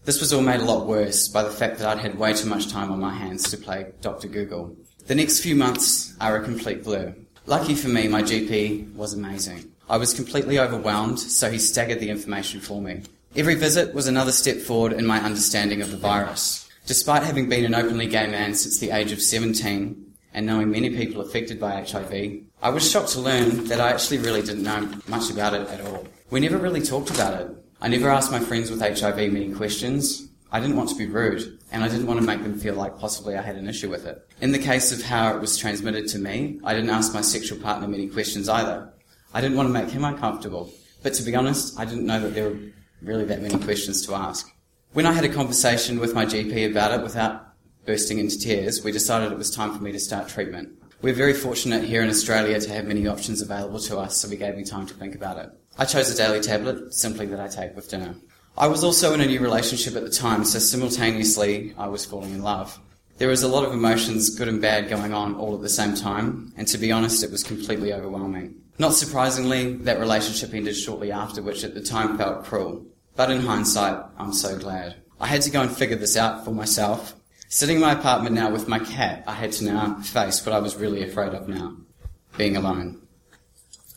This 0.04 0.20
was 0.20 0.32
all 0.32 0.40
made 0.40 0.60
a 0.60 0.64
lot 0.64 0.86
worse 0.86 1.28
by 1.28 1.42
the 1.42 1.50
fact 1.50 1.78
that 1.78 1.86
I'd 1.86 2.02
had 2.02 2.18
way 2.18 2.32
too 2.32 2.48
much 2.48 2.68
time 2.68 2.90
on 2.90 3.00
my 3.00 3.12
hands 3.12 3.50
to 3.50 3.58
play 3.58 3.92
Dr. 4.00 4.28
Google. 4.28 4.76
The 5.06 5.14
next 5.14 5.40
few 5.40 5.56
months 5.56 6.14
are 6.20 6.36
a 6.36 6.44
complete 6.44 6.84
blur. 6.84 7.14
Lucky 7.46 7.74
for 7.74 7.88
me, 7.88 8.06
my 8.06 8.22
GP 8.22 8.94
was 8.94 9.12
amazing. 9.12 9.72
I 9.88 9.96
was 9.96 10.14
completely 10.14 10.58
overwhelmed, 10.58 11.18
so 11.18 11.50
he 11.50 11.58
staggered 11.58 11.98
the 11.98 12.10
information 12.10 12.60
for 12.60 12.80
me. 12.80 13.02
Every 13.34 13.56
visit 13.56 13.92
was 13.92 14.06
another 14.06 14.30
step 14.30 14.58
forward 14.58 14.92
in 14.92 15.06
my 15.06 15.20
understanding 15.20 15.82
of 15.82 15.90
the 15.90 15.96
virus. 15.96 16.68
Despite 16.86 17.24
having 17.24 17.48
been 17.48 17.64
an 17.64 17.74
openly 17.74 18.06
gay 18.06 18.26
man 18.28 18.54
since 18.54 18.78
the 18.78 18.90
age 18.90 19.10
of 19.10 19.20
17 19.20 20.14
and 20.32 20.46
knowing 20.46 20.70
many 20.70 20.90
people 20.90 21.22
affected 21.22 21.58
by 21.58 21.82
HIV, 21.82 22.42
I 22.62 22.70
was 22.70 22.88
shocked 22.88 23.10
to 23.10 23.20
learn 23.20 23.64
that 23.64 23.80
I 23.80 23.90
actually 23.90 24.18
really 24.18 24.42
didn't 24.42 24.62
know 24.62 24.88
much 25.08 25.30
about 25.30 25.54
it 25.54 25.68
at 25.68 25.80
all. 25.80 26.06
We 26.30 26.40
never 26.40 26.58
really 26.58 26.82
talked 26.82 27.10
about 27.10 27.40
it. 27.40 27.50
I 27.80 27.88
never 27.88 28.10
asked 28.10 28.30
my 28.30 28.40
friends 28.40 28.70
with 28.70 28.80
HIV 28.80 29.32
many 29.32 29.52
questions. 29.52 30.29
I 30.52 30.58
didn't 30.58 30.76
want 30.76 30.88
to 30.88 30.96
be 30.96 31.06
rude, 31.06 31.58
and 31.70 31.84
I 31.84 31.88
didn't 31.88 32.06
want 32.06 32.18
to 32.20 32.26
make 32.26 32.42
them 32.42 32.58
feel 32.58 32.74
like 32.74 32.98
possibly 32.98 33.36
I 33.36 33.42
had 33.42 33.56
an 33.56 33.68
issue 33.68 33.88
with 33.88 34.04
it. 34.04 34.26
In 34.40 34.50
the 34.50 34.58
case 34.58 34.90
of 34.90 35.02
how 35.02 35.34
it 35.34 35.40
was 35.40 35.56
transmitted 35.56 36.08
to 36.08 36.18
me, 36.18 36.60
I 36.64 36.74
didn't 36.74 36.90
ask 36.90 37.14
my 37.14 37.20
sexual 37.20 37.58
partner 37.58 37.86
many 37.86 38.08
questions 38.08 38.48
either. 38.48 38.92
I 39.32 39.40
didn't 39.40 39.56
want 39.56 39.68
to 39.68 39.72
make 39.72 39.90
him 39.90 40.04
uncomfortable, 40.04 40.72
but 41.02 41.14
to 41.14 41.22
be 41.22 41.36
honest, 41.36 41.78
I 41.78 41.84
didn't 41.84 42.06
know 42.06 42.20
that 42.20 42.34
there 42.34 42.50
were 42.50 42.58
really 43.00 43.24
that 43.26 43.42
many 43.42 43.58
questions 43.58 44.04
to 44.06 44.14
ask. 44.14 44.50
When 44.92 45.06
I 45.06 45.12
had 45.12 45.24
a 45.24 45.28
conversation 45.28 46.00
with 46.00 46.14
my 46.14 46.26
GP 46.26 46.68
about 46.68 46.98
it 46.98 47.02
without 47.04 47.46
bursting 47.86 48.18
into 48.18 48.38
tears, 48.38 48.82
we 48.82 48.90
decided 48.90 49.30
it 49.30 49.38
was 49.38 49.50
time 49.50 49.72
for 49.72 49.82
me 49.82 49.92
to 49.92 50.00
start 50.00 50.28
treatment. 50.28 50.70
We're 51.00 51.14
very 51.14 51.32
fortunate 51.32 51.84
here 51.84 52.02
in 52.02 52.10
Australia 52.10 52.60
to 52.60 52.72
have 52.72 52.86
many 52.86 53.06
options 53.06 53.40
available 53.40 53.78
to 53.80 53.98
us, 53.98 54.16
so 54.16 54.28
we 54.28 54.36
gave 54.36 54.56
me 54.56 54.64
time 54.64 54.86
to 54.86 54.94
think 54.94 55.14
about 55.14 55.38
it. 55.38 55.50
I 55.78 55.84
chose 55.84 56.10
a 56.10 56.16
daily 56.16 56.40
tablet, 56.40 56.92
simply 56.92 57.26
that 57.26 57.40
I 57.40 57.48
take 57.48 57.74
with 57.74 57.88
dinner. 57.88 58.16
I 58.56 58.66
was 58.66 58.84
also 58.84 59.14
in 59.14 59.20
a 59.20 59.26
new 59.26 59.40
relationship 59.40 59.96
at 59.96 60.02
the 60.02 60.10
time, 60.10 60.44
so 60.44 60.58
simultaneously 60.58 61.74
I 61.78 61.88
was 61.88 62.04
falling 62.04 62.32
in 62.32 62.42
love. 62.42 62.78
There 63.18 63.28
was 63.28 63.42
a 63.42 63.48
lot 63.48 63.64
of 63.64 63.72
emotions, 63.72 64.30
good 64.30 64.48
and 64.48 64.60
bad, 64.60 64.88
going 64.88 65.12
on 65.12 65.34
all 65.34 65.54
at 65.54 65.62
the 65.62 65.68
same 65.68 65.94
time, 65.94 66.52
and 66.56 66.66
to 66.68 66.78
be 66.78 66.92
honest, 66.92 67.22
it 67.22 67.30
was 67.30 67.42
completely 67.42 67.92
overwhelming. 67.92 68.54
Not 68.78 68.94
surprisingly, 68.94 69.74
that 69.78 70.00
relationship 70.00 70.54
ended 70.54 70.76
shortly 70.76 71.12
after, 71.12 71.42
which 71.42 71.64
at 71.64 71.74
the 71.74 71.82
time 71.82 72.16
felt 72.16 72.44
cruel. 72.44 72.86
But 73.16 73.30
in 73.30 73.40
hindsight, 73.40 74.02
I'm 74.18 74.32
so 74.32 74.58
glad. 74.58 74.96
I 75.20 75.26
had 75.26 75.42
to 75.42 75.50
go 75.50 75.60
and 75.60 75.70
figure 75.70 75.96
this 75.96 76.16
out 76.16 76.44
for 76.44 76.50
myself, 76.52 77.14
Sitting 77.52 77.76
in 77.76 77.82
my 77.82 77.94
apartment 77.94 78.36
now 78.36 78.48
with 78.48 78.68
my 78.68 78.78
cat, 78.78 79.24
I 79.26 79.32
had 79.32 79.50
to 79.54 79.64
now 79.64 79.96
face 80.02 80.46
what 80.46 80.54
I 80.54 80.60
was 80.60 80.76
really 80.76 81.02
afraid 81.02 81.34
of 81.34 81.48
now 81.48 81.78
being 82.36 82.56
alone. 82.56 83.02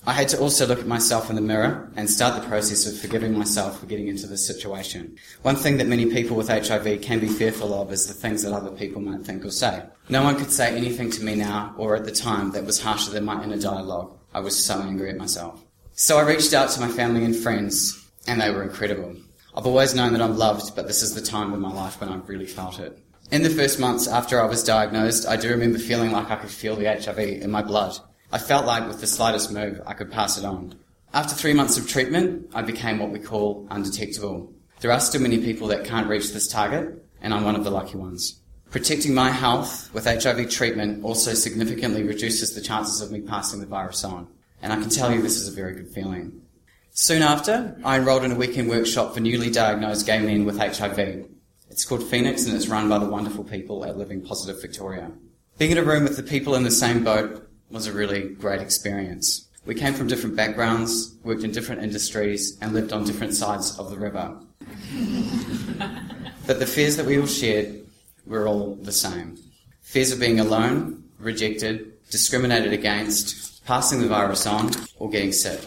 I 0.06 0.12
had 0.12 0.28
to 0.30 0.39
also 0.39 0.68
look 0.68 0.80
at 0.80 0.86
myself 0.86 1.30
in 1.30 1.38
the 1.38 1.42
mirror 1.42 1.89
and 1.96 2.10
start 2.10 2.42
the 2.42 2.48
process 2.50 2.86
of 2.86 3.00
forgiving 3.00 3.38
myself 3.38 3.80
for 3.80 3.86
getting 3.86 4.10
into 4.10 4.28
this 4.28 4.46
situation. 4.46 5.18
One 5.44 5.56
thing 5.56 5.78
that 5.78 5.88
many 5.88 6.08
people 6.08 6.36
with 6.36 6.50
HIV 6.50 7.02
can 7.02 7.22
be 7.22 7.30
fearful 7.30 7.74
of 7.74 7.89
is 7.89 8.08
the 8.08 8.13
things 8.13 8.44
that 8.44 8.52
other 8.52 8.72
people 8.72 9.02
might 9.02 9.22
think 9.22 9.46
or 9.46 9.50
say. 9.50 9.82
No 10.10 10.22
one 10.22 10.36
could 10.36 10.52
say 10.52 10.76
anything 10.76 11.10
to 11.12 11.24
me 11.24 11.36
now 11.36 11.74
or 11.78 11.96
at 11.96 12.04
the 12.04 12.12
time 12.12 12.52
that 12.52 12.66
was 12.66 12.82
harsher 12.82 13.12
than 13.12 13.24
my 13.24 13.42
inner 13.46 13.58
dialogue. 13.58 14.18
I 14.34 14.42
was 14.42 14.62
so 14.62 14.82
angry 14.82 15.10
at 15.10 15.16
myself. 15.16 15.63
So 15.94 16.18
I 16.18 16.24
reached 16.24 16.54
out 16.54 16.70
to 16.72 16.82
my 16.82 16.89
family 16.89 17.24
and 17.24 17.36
friends, 17.36 18.06
and 18.28 18.42
they 18.42 18.52
were 18.52 18.63
incredible. 18.63 19.16
I've 19.56 19.68
always 19.68 19.96
known 19.96 20.12
that 20.13 20.22
I'm 20.22 20.38
loved, 20.38 20.76
but 20.76 20.86
this 20.86 21.02
is 21.02 21.16
the 21.16 21.22
time 21.22 21.54
in 21.54 21.62
my 21.62 21.72
life 21.72 22.02
when 22.02 22.10
I've 22.10 22.28
really 22.28 22.48
felt 22.48 22.78
it. 22.80 23.00
In 23.32 23.42
the 23.42 23.50
first 23.50 23.80
months 23.80 24.10
after 24.10 24.42
I 24.42 24.48
was 24.48 24.66
diagnosed, 24.66 25.28
I 25.28 25.38
do 25.38 25.50
remember 25.50 25.80
feeling 25.80 26.12
like 26.12 26.30
I 26.30 26.36
could 26.36 26.50
feel 26.50 26.76
the 26.76 26.88
HIV 26.88 27.20
in 27.20 27.50
my 27.50 27.62
blood. 27.62 27.98
I 28.34 28.39
felt 28.39 28.65
like 28.65 28.88
with 28.88 29.00
the 29.00 29.06
slightest 29.06 29.52
move, 29.52 29.80
I 29.86 29.93
could 29.93 30.12
pass 30.12 30.39
it 30.39 30.43
on. 30.43 30.74
After 31.13 31.36
three 31.36 31.54
months 31.54 31.78
of 31.78 31.88
treatment, 31.88 32.50
I 32.56 32.63
became 32.63 32.98
what 32.98 33.12
we 33.12 33.19
call 33.19 33.67
undetectable. 33.69 34.52
There 34.80 34.91
are 34.91 35.00
still 35.00 35.22
many 35.22 35.38
people 35.38 35.67
that 35.67 35.86
can't 35.86 36.10
reach 36.10 36.34
this 36.34 36.48
target, 36.48 37.06
and 37.22 37.32
I'm 37.32 37.43
one 37.43 37.56
of 37.56 37.63
the 37.63 37.69
lucky 37.69 37.96
ones. 37.96 38.39
Protecting 38.72 39.13
my 39.13 39.30
health 39.30 39.93
with 39.93 40.06
HIV 40.06 40.50
treatment 40.50 41.04
also 41.04 41.36
significantly 41.36 42.02
reduces 42.02 42.56
the 42.56 42.62
chances 42.62 43.02
of 43.02 43.12
me 43.12 43.22
passing 43.22 43.60
the 43.60 43.67
virus 43.67 44.04
on. 44.04 44.28
And 44.63 44.74
I 44.74 44.78
can 44.78 44.89
tell 44.89 45.13
you 45.13 45.22
this 45.22 45.38
is 45.38 45.48
a 45.48 45.56
very 45.56 45.76
good 45.76 45.89
feeling. 45.89 46.41
Soon 46.89 47.22
after, 47.22 47.80
I 47.84 47.98
enrolled 47.98 48.24
in 48.24 48.32
a 48.32 48.36
weekend 48.36 48.67
workshop 48.67 49.13
for 49.13 49.19
newly 49.19 49.52
diagnosed 49.52 50.08
gay 50.08 50.17
men 50.17 50.43
with 50.46 50.58
HIV. 50.58 51.28
It's 51.69 51.86
called 51.86 52.04
Phoenix 52.10 52.48
and 52.48 52.56
it's 52.56 52.67
run 52.67 52.89
by 52.89 52.98
the 52.98 53.06
wonderful 53.06 53.43
people 53.43 53.86
at 53.86 53.96
Living 53.96 54.24
Positive 54.24 54.60
Victoria. 54.60 55.12
Being 55.60 55.69
in 55.69 55.78
a 55.78 55.84
room 55.84 56.04
with 56.04 56.17
the 56.17 56.24
people 56.24 56.56
in 56.56 56.63
the 56.63 56.72
same 56.72 57.04
boat 57.04 57.48
was 57.74 57.88
a 57.88 57.92
really 57.92 58.30
great 58.30 58.62
experience. 58.62 59.48
We 59.66 59.74
came 59.74 59.96
from 59.96 60.08
different 60.08 60.36
backgrounds, 60.36 61.16
worked 61.24 61.44
in 61.44 61.52
different 61.52 61.82
industries, 61.82 62.56
and 62.62 62.72
lived 62.72 62.94
on 62.94 63.04
different 63.04 63.34
sides 63.34 63.78
of 63.80 63.90
the 63.90 63.98
river. 63.98 64.38
but 66.48 66.60
the 66.60 66.68
fears 66.68 66.98
that 66.98 67.08
we 67.08 67.20
all 67.20 67.26
shared 67.26 67.82
were 68.28 68.48
all 68.48 68.76
the 68.76 68.92
same. 68.92 69.38
Fears 69.82 70.12
of 70.12 70.20
being 70.20 70.40
alone, 70.40 71.04
rejected, 71.18 71.94
discriminated 72.12 72.74
against, 72.74 73.66
passing 73.66 74.02
the 74.02 74.08
virus 74.08 74.46
on, 74.46 74.70
or 74.98 75.10
getting 75.10 75.32
sick. 75.32 75.60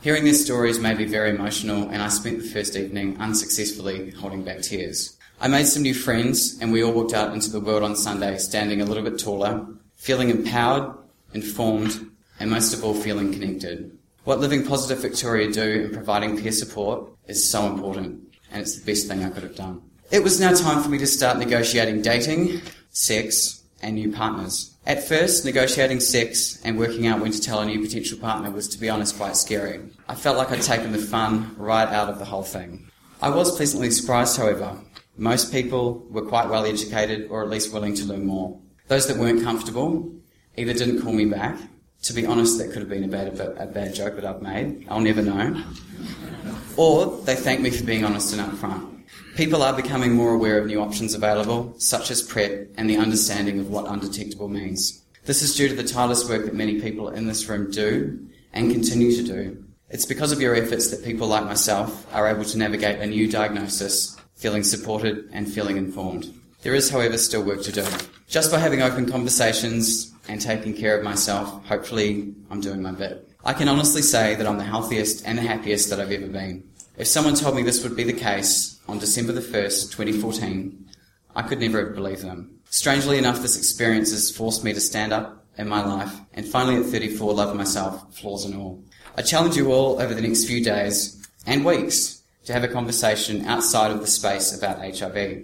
Hearing 0.00 0.24
their 0.24 0.32
stories 0.32 0.78
made 0.78 0.96
me 0.96 1.04
very 1.04 1.28
emotional, 1.28 1.90
and 1.90 2.00
I 2.00 2.08
spent 2.08 2.38
the 2.38 2.48
first 2.48 2.74
evening 2.74 3.18
unsuccessfully 3.20 4.12
holding 4.12 4.44
back 4.44 4.62
tears. 4.62 5.18
I 5.42 5.48
made 5.48 5.66
some 5.66 5.82
new 5.82 5.94
friends, 5.94 6.58
and 6.62 6.72
we 6.72 6.82
all 6.82 6.92
walked 6.92 7.12
out 7.12 7.34
into 7.34 7.50
the 7.50 7.60
world 7.60 7.82
on 7.82 7.96
Sunday 7.96 8.38
standing 8.38 8.80
a 8.80 8.86
little 8.86 9.02
bit 9.02 9.18
taller, 9.18 9.66
feeling 9.96 10.30
empowered, 10.30 10.94
informed, 11.34 12.10
and 12.38 12.50
most 12.50 12.74
of 12.74 12.84
all 12.84 12.94
feeling 12.94 13.32
connected. 13.32 13.96
What 14.24 14.40
Living 14.40 14.66
Positive 14.66 14.98
Victoria 14.98 15.50
do 15.50 15.84
in 15.86 15.92
providing 15.92 16.40
peer 16.40 16.52
support 16.52 17.10
is 17.26 17.48
so 17.48 17.66
important, 17.66 18.32
and 18.50 18.62
it's 18.62 18.78
the 18.78 18.84
best 18.84 19.08
thing 19.08 19.24
I 19.24 19.30
could 19.30 19.42
have 19.42 19.56
done. 19.56 19.82
It 20.10 20.22
was 20.22 20.40
now 20.40 20.52
time 20.52 20.82
for 20.82 20.88
me 20.88 20.98
to 20.98 21.06
start 21.06 21.38
negotiating 21.38 22.02
dating, 22.02 22.60
sex, 22.90 23.62
and 23.82 23.94
new 23.94 24.12
partners. 24.12 24.74
At 24.86 25.06
first, 25.06 25.44
negotiating 25.44 26.00
sex 26.00 26.60
and 26.64 26.78
working 26.78 27.06
out 27.06 27.20
when 27.20 27.32
to 27.32 27.40
tell 27.40 27.60
a 27.60 27.66
new 27.66 27.80
potential 27.80 28.18
partner 28.18 28.50
was, 28.50 28.68
to 28.68 28.78
be 28.78 28.90
honest, 28.90 29.16
quite 29.16 29.36
scary. 29.36 29.80
I 30.08 30.14
felt 30.14 30.36
like 30.36 30.50
I'd 30.50 30.62
taken 30.62 30.92
the 30.92 30.98
fun 30.98 31.54
right 31.56 31.88
out 31.88 32.08
of 32.08 32.18
the 32.18 32.24
whole 32.24 32.42
thing. 32.42 32.90
I 33.22 33.30
was 33.30 33.56
pleasantly 33.56 33.90
surprised, 33.90 34.36
however, 34.36 34.76
most 35.16 35.52
people 35.52 36.06
were 36.10 36.26
quite 36.26 36.48
well 36.48 36.64
educated 36.64 37.30
or 37.30 37.42
at 37.42 37.50
least 37.50 37.72
willing 37.72 37.94
to 37.94 38.04
learn 38.04 38.26
more. 38.26 38.58
Those 38.88 39.06
that 39.06 39.18
weren't 39.18 39.42
comfortable 39.42 40.10
either 40.60 40.74
didn't 40.74 41.02
call 41.02 41.12
me 41.12 41.24
back. 41.24 41.58
To 42.02 42.12
be 42.12 42.24
honest, 42.26 42.58
that 42.58 42.68
could 42.68 42.78
have 42.78 42.88
been 42.88 43.04
a 43.04 43.08
bad, 43.08 43.38
a 43.58 43.66
bad 43.66 43.94
joke 43.94 44.14
that 44.16 44.24
I've 44.24 44.42
made. 44.42 44.86
I'll 44.88 45.00
never 45.00 45.22
know. 45.22 45.62
Or 46.76 47.18
they 47.24 47.34
thanked 47.34 47.62
me 47.62 47.70
for 47.70 47.84
being 47.84 48.04
honest 48.04 48.32
and 48.32 48.40
upfront. 48.40 49.02
People 49.36 49.62
are 49.62 49.74
becoming 49.74 50.12
more 50.12 50.32
aware 50.32 50.58
of 50.58 50.66
new 50.66 50.80
options 50.80 51.14
available, 51.14 51.74
such 51.78 52.10
as 52.10 52.22
PrEP 52.22 52.72
and 52.76 52.88
the 52.88 52.96
understanding 52.96 53.58
of 53.58 53.70
what 53.70 53.86
undetectable 53.86 54.48
means. 54.48 55.02
This 55.24 55.42
is 55.42 55.54
due 55.54 55.68
to 55.68 55.74
the 55.74 55.84
tireless 55.84 56.28
work 56.28 56.44
that 56.46 56.54
many 56.54 56.80
people 56.80 57.10
in 57.10 57.26
this 57.26 57.48
room 57.48 57.70
do 57.70 58.18
and 58.52 58.72
continue 58.72 59.14
to 59.16 59.22
do. 59.22 59.64
It's 59.90 60.06
because 60.06 60.32
of 60.32 60.40
your 60.40 60.54
efforts 60.54 60.90
that 60.90 61.04
people 61.04 61.26
like 61.26 61.44
myself 61.44 62.06
are 62.14 62.28
able 62.28 62.44
to 62.44 62.58
navigate 62.58 63.00
a 63.00 63.06
new 63.06 63.28
diagnosis 63.30 64.16
feeling 64.34 64.64
supported 64.64 65.28
and 65.32 65.52
feeling 65.52 65.76
informed. 65.76 66.32
There 66.62 66.74
is, 66.74 66.90
however, 66.90 67.18
still 67.18 67.42
work 67.42 67.62
to 67.62 67.72
do. 67.72 67.86
Just 68.26 68.50
by 68.50 68.58
having 68.58 68.82
open 68.82 69.10
conversations 69.10 70.12
and 70.30 70.40
taking 70.40 70.72
care 70.74 70.96
of 70.96 71.02
myself, 71.02 71.66
hopefully 71.66 72.32
I'm 72.50 72.60
doing 72.60 72.80
my 72.80 72.92
bit. 72.92 73.28
I 73.44 73.52
can 73.52 73.66
honestly 73.66 74.00
say 74.00 74.36
that 74.36 74.46
I'm 74.46 74.58
the 74.58 74.64
healthiest 74.64 75.26
and 75.26 75.36
the 75.36 75.42
happiest 75.42 75.90
that 75.90 75.98
I've 75.98 76.12
ever 76.12 76.28
been. 76.28 76.62
If 76.96 77.08
someone 77.08 77.34
told 77.34 77.56
me 77.56 77.62
this 77.62 77.82
would 77.82 77.96
be 77.96 78.04
the 78.04 78.12
case 78.12 78.78
on 78.86 79.00
December 79.00 79.32
the 79.32 79.40
1st, 79.40 79.90
2014, 79.90 80.86
I 81.34 81.42
could 81.42 81.58
never 81.58 81.84
have 81.84 81.96
believed 81.96 82.22
them. 82.22 82.60
Strangely 82.70 83.18
enough, 83.18 83.42
this 83.42 83.58
experience 83.58 84.12
has 84.12 84.30
forced 84.30 84.62
me 84.62 84.72
to 84.72 84.80
stand 84.80 85.12
up 85.12 85.44
in 85.58 85.68
my 85.68 85.84
life 85.84 86.14
and 86.34 86.46
finally 86.46 86.76
at 86.76 86.86
34 86.86 87.34
love 87.34 87.56
myself, 87.56 88.14
flaws 88.16 88.44
and 88.44 88.54
all. 88.54 88.84
I 89.16 89.22
challenge 89.22 89.56
you 89.56 89.72
all 89.72 90.00
over 90.00 90.14
the 90.14 90.22
next 90.22 90.44
few 90.44 90.62
days 90.62 91.26
and 91.44 91.64
weeks 91.64 92.22
to 92.44 92.52
have 92.52 92.62
a 92.62 92.68
conversation 92.68 93.46
outside 93.46 93.90
of 93.90 94.00
the 94.00 94.06
space 94.06 94.56
about 94.56 94.78
HIV. 94.78 95.42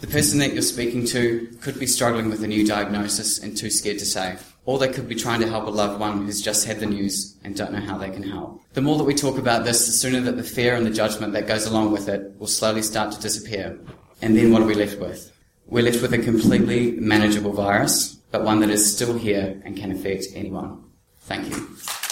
The 0.00 0.06
person 0.06 0.38
that 0.40 0.52
you're 0.52 0.62
speaking 0.62 1.06
to 1.06 1.48
could 1.60 1.78
be 1.78 1.86
struggling 1.86 2.28
with 2.28 2.42
a 2.42 2.46
new 2.46 2.66
diagnosis 2.66 3.38
and 3.38 3.56
too 3.56 3.70
scared 3.70 3.98
to 4.00 4.04
say. 4.04 4.36
Or 4.66 4.78
they 4.78 4.88
could 4.88 5.08
be 5.08 5.14
trying 5.14 5.40
to 5.40 5.48
help 5.48 5.66
a 5.66 5.70
loved 5.70 6.00
one 6.00 6.24
who's 6.24 6.40
just 6.40 6.66
had 6.66 6.80
the 6.80 6.86
news 6.86 7.36
and 7.44 7.54
don't 7.54 7.72
know 7.72 7.80
how 7.80 7.98
they 7.98 8.10
can 8.10 8.22
help. 8.22 8.62
The 8.72 8.80
more 8.80 8.96
that 8.98 9.04
we 9.04 9.14
talk 9.14 9.38
about 9.38 9.64
this, 9.64 9.86
the 9.86 9.92
sooner 9.92 10.20
that 10.22 10.36
the 10.36 10.42
fear 10.42 10.74
and 10.74 10.86
the 10.86 10.90
judgment 10.90 11.32
that 11.34 11.46
goes 11.46 11.66
along 11.66 11.92
with 11.92 12.08
it 12.08 12.34
will 12.38 12.46
slowly 12.46 12.82
start 12.82 13.12
to 13.12 13.20
disappear. 13.20 13.78
And 14.22 14.36
then 14.36 14.52
what 14.52 14.62
are 14.62 14.66
we 14.66 14.74
left 14.74 14.98
with? 14.98 15.30
We're 15.66 15.84
left 15.84 16.02
with 16.02 16.12
a 16.12 16.18
completely 16.18 16.92
manageable 16.92 17.52
virus, 17.52 18.14
but 18.30 18.42
one 18.42 18.60
that 18.60 18.70
is 18.70 18.94
still 18.94 19.16
here 19.18 19.60
and 19.64 19.76
can 19.76 19.92
affect 19.92 20.26
anyone. 20.34 20.84
Thank 21.20 21.50
you. 21.50 22.03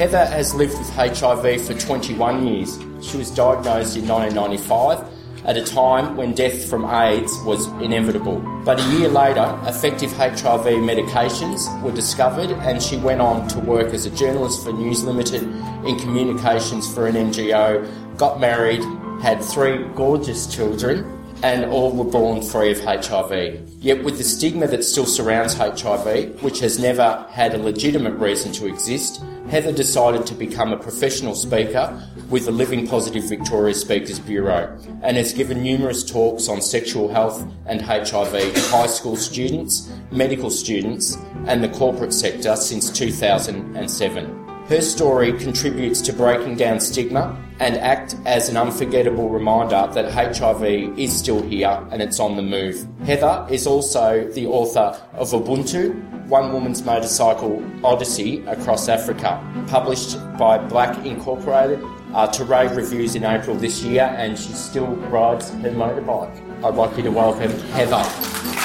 Heather 0.00 0.24
has 0.24 0.54
lived 0.54 0.78
with 0.78 0.88
HIV 0.88 1.60
for 1.66 1.74
21 1.74 2.46
years. 2.46 2.78
She 3.02 3.18
was 3.18 3.30
diagnosed 3.30 3.98
in 3.98 4.08
1995 4.08 5.04
at 5.44 5.58
a 5.58 5.62
time 5.62 6.16
when 6.16 6.32
death 6.34 6.70
from 6.70 6.86
AIDS 6.86 7.38
was 7.44 7.66
inevitable. 7.82 8.40
But 8.64 8.80
a 8.80 8.96
year 8.96 9.10
later, 9.10 9.60
effective 9.66 10.10
HIV 10.10 10.64
medications 10.88 11.82
were 11.82 11.92
discovered, 11.92 12.48
and 12.48 12.82
she 12.82 12.96
went 12.96 13.20
on 13.20 13.46
to 13.48 13.60
work 13.60 13.92
as 13.92 14.06
a 14.06 14.10
journalist 14.12 14.64
for 14.64 14.72
News 14.72 15.04
Limited 15.04 15.42
in 15.84 15.98
communications 15.98 16.90
for 16.90 17.06
an 17.06 17.16
NGO, 17.16 18.16
got 18.16 18.40
married, 18.40 18.82
had 19.20 19.44
three 19.44 19.84
gorgeous 19.96 20.46
children, 20.46 21.04
and 21.42 21.66
all 21.66 21.92
were 21.92 22.10
born 22.10 22.40
free 22.40 22.72
of 22.72 22.80
HIV. 22.80 23.84
Yet, 23.84 24.02
with 24.02 24.16
the 24.16 24.24
stigma 24.24 24.66
that 24.66 24.82
still 24.82 25.04
surrounds 25.04 25.52
HIV, 25.52 26.42
which 26.42 26.60
has 26.60 26.78
never 26.78 27.26
had 27.30 27.52
a 27.52 27.58
legitimate 27.58 28.14
reason 28.14 28.50
to 28.52 28.66
exist, 28.66 29.22
Heather 29.50 29.72
decided 29.72 30.26
to 30.26 30.34
become 30.34 30.72
a 30.72 30.76
professional 30.76 31.34
speaker 31.34 32.00
with 32.28 32.44
the 32.44 32.52
Living 32.52 32.86
Positive 32.86 33.24
Victoria 33.24 33.74
Speakers 33.74 34.20
Bureau 34.20 34.78
and 35.02 35.16
has 35.16 35.32
given 35.32 35.60
numerous 35.60 36.04
talks 36.04 36.48
on 36.48 36.62
sexual 36.62 37.08
health 37.08 37.44
and 37.66 37.82
HIV 37.82 38.30
to 38.30 38.60
high 38.68 38.86
school 38.86 39.16
students, 39.16 39.90
medical 40.12 40.50
students, 40.50 41.18
and 41.46 41.64
the 41.64 41.68
corporate 41.70 42.14
sector 42.14 42.54
since 42.54 42.92
2007. 42.92 44.49
Her 44.70 44.80
story 44.80 45.32
contributes 45.32 46.00
to 46.02 46.12
breaking 46.12 46.54
down 46.54 46.78
stigma 46.78 47.36
and 47.58 47.76
act 47.78 48.14
as 48.24 48.48
an 48.48 48.56
unforgettable 48.56 49.28
reminder 49.28 49.90
that 49.92 50.12
HIV 50.12 50.96
is 50.96 51.12
still 51.12 51.42
here 51.42 51.84
and 51.90 52.00
it's 52.00 52.20
on 52.20 52.36
the 52.36 52.42
move. 52.42 52.86
Heather 53.04 53.48
is 53.50 53.66
also 53.66 54.30
the 54.30 54.46
author 54.46 54.96
of 55.14 55.32
Ubuntu, 55.32 56.28
One 56.28 56.52
Woman's 56.52 56.84
Motorcycle 56.84 57.64
Odyssey 57.84 58.46
Across 58.46 58.88
Africa, 58.88 59.42
published 59.66 60.16
by 60.38 60.58
Black 60.58 61.04
Incorporated 61.04 61.82
uh, 62.14 62.28
to 62.28 62.44
rave 62.44 62.76
reviews 62.76 63.16
in 63.16 63.24
April 63.24 63.56
this 63.56 63.82
year, 63.82 64.04
and 64.16 64.38
she 64.38 64.52
still 64.52 64.94
rides 65.10 65.50
her 65.50 65.70
motorbike. 65.72 66.64
I'd 66.64 66.76
like 66.76 66.96
you 66.96 67.02
to 67.02 67.10
welcome 67.10 67.50
Heather. 67.70 68.59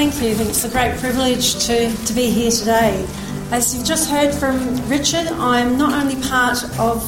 Thank 0.00 0.22
you. 0.22 0.30
It's 0.46 0.64
a 0.64 0.70
great 0.70 0.96
privilege 0.96 1.66
to, 1.66 1.94
to 1.94 2.12
be 2.14 2.30
here 2.30 2.50
today. 2.50 3.06
As 3.50 3.74
you've 3.74 3.84
just 3.84 4.08
heard 4.08 4.34
from 4.34 4.56
Richard, 4.88 5.26
I'm 5.26 5.76
not 5.76 5.92
only 5.92 6.16
part 6.26 6.64
of 6.80 7.02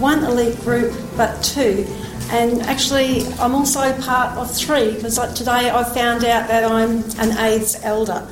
one 0.00 0.24
elite 0.24 0.58
group 0.60 0.98
but 1.14 1.42
two, 1.42 1.84
and 2.30 2.62
actually 2.62 3.26
I'm 3.34 3.54
also 3.54 3.92
part 4.00 4.38
of 4.38 4.50
three 4.50 4.94
because 4.94 5.18
like 5.18 5.34
today 5.34 5.68
I 5.68 5.84
found 5.84 6.24
out 6.24 6.48
that 6.48 6.64
I'm 6.64 7.04
an 7.20 7.36
AIDS 7.36 7.84
elder. 7.84 8.26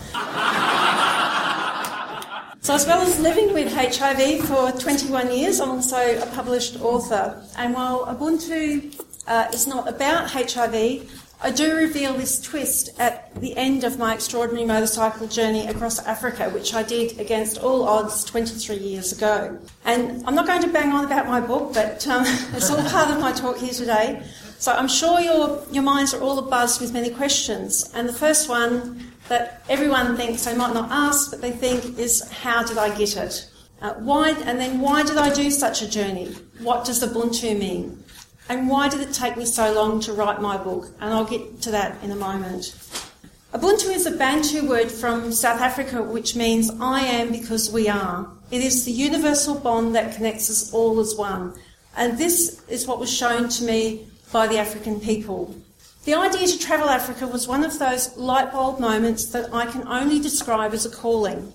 So, 2.63 2.73
as 2.73 2.87
well 2.87 3.03
as 3.03 3.21
living 3.21 3.53
with 3.53 3.71
HIV 3.71 4.47
for 4.47 4.73
21 4.81 5.31
years, 5.31 5.61
I'm 5.61 5.73
also 5.73 6.23
a 6.23 6.27
published 6.35 6.81
author. 6.81 7.39
And 7.59 7.75
while 7.75 8.07
Ubuntu 8.07 8.99
uh, 9.27 9.49
is 9.53 9.67
not 9.67 9.87
about 9.87 10.31
HIV, 10.31 11.07
I 11.39 11.51
do 11.51 11.77
reveal 11.77 12.15
this 12.15 12.41
twist 12.41 12.99
at 12.99 13.35
the 13.41 13.55
end 13.57 13.85
of 13.85 13.99
my 13.99 14.15
extraordinary 14.15 14.67
motorcycle 14.67 15.29
journey 15.29 15.67
across 15.67 15.99
Africa, 16.07 16.49
which 16.49 16.73
I 16.73 16.83
did 16.83 17.21
against 17.21 17.59
all 17.59 17.87
odds 17.87 18.25
23 18.25 18.77
years 18.77 19.13
ago. 19.13 19.59
And 19.85 20.25
I'm 20.27 20.35
not 20.35 20.47
going 20.47 20.63
to 20.63 20.69
bang 20.69 20.93
on 20.93 21.05
about 21.05 21.27
my 21.27 21.41
book, 21.41 21.75
but 21.75 22.07
um, 22.09 22.25
it's 22.55 22.71
all 22.71 22.83
part 22.89 23.11
of 23.11 23.21
my 23.21 23.33
talk 23.33 23.59
here 23.59 23.75
today. 23.75 24.23
So 24.59 24.73
I'm 24.73 24.89
sure 24.89 25.21
your, 25.21 25.63
your 25.71 25.83
minds 25.83 26.15
are 26.15 26.23
all 26.23 26.43
abuzz 26.43 26.81
with 26.81 26.95
many 26.95 27.11
questions. 27.11 27.91
And 27.95 28.09
the 28.09 28.15
first 28.15 28.49
one 28.49 29.13
that 29.29 29.63
everyone 29.69 30.17
thinks 30.17 30.47
they 30.47 30.57
might 30.57 30.73
not 30.73 30.91
ask, 30.91 31.31
but 31.31 31.43
they 31.43 31.51
think 31.51 31.99
is, 31.99 32.27
how 32.31 32.63
did 32.63 32.79
I 32.79 32.97
get 32.97 33.15
it? 33.17 33.51
Uh, 33.83 33.93
why, 33.95 34.31
and 34.31 34.59
then 34.59 34.81
why 34.81 35.03
did 35.03 35.19
I 35.19 35.33
do 35.35 35.51
such 35.51 35.83
a 35.83 35.89
journey? 35.89 36.35
What 36.61 36.87
does 36.87 37.05
Ubuntu 37.05 37.59
mean? 37.59 38.03
And 38.49 38.69
why 38.69 38.89
did 38.89 39.01
it 39.01 39.13
take 39.13 39.37
me 39.37 39.45
so 39.45 39.73
long 39.73 40.01
to 40.01 40.13
write 40.13 40.41
my 40.41 40.57
book? 40.57 40.89
And 41.01 41.13
I'll 41.13 41.25
get 41.25 41.61
to 41.63 41.71
that 41.73 42.03
in 42.03 42.13
a 42.13 42.17
moment. 42.17 42.75
Ubuntu 43.53 43.95
is 43.95 44.07
a 44.07 44.11
Bantu 44.11 44.69
word 44.69 44.91
from 44.91 45.33
South 45.33 45.61
Africa 45.61 46.03
which 46.03 46.37
means 46.37 46.71
I 46.81 47.01
am 47.01 47.33
because 47.33 47.73
we 47.73 47.89
are. 47.89 48.29
It 48.51 48.63
is 48.63 48.85
the 48.85 48.93
universal 48.93 49.59
bond 49.59 49.95
that 49.97 50.15
connects 50.15 50.51
us 50.51 50.73
all 50.73 51.01
as 51.01 51.15
one. 51.17 51.55
And 51.97 52.19
this 52.19 52.63
is 52.69 52.87
what 52.87 53.01
was 53.01 53.13
shown 53.13 53.49
to 53.49 53.65
me 53.65 54.07
by 54.33 54.47
the 54.47 54.59
African 54.59 55.01
people. 55.01 55.55
The 56.05 56.15
idea 56.15 56.47
to 56.47 56.59
travel 56.59 56.89
Africa 56.89 57.27
was 57.27 57.49
one 57.49 57.65
of 57.65 57.79
those 57.81 58.17
light 58.17 58.53
bulb 58.53 58.79
moments 58.79 59.27
that 59.33 59.53
I 59.53 59.67
can 59.67 59.89
only 59.89 60.21
describe 60.21 60.73
as 60.73 60.87
a 60.87 60.91
calling. 60.91 61.53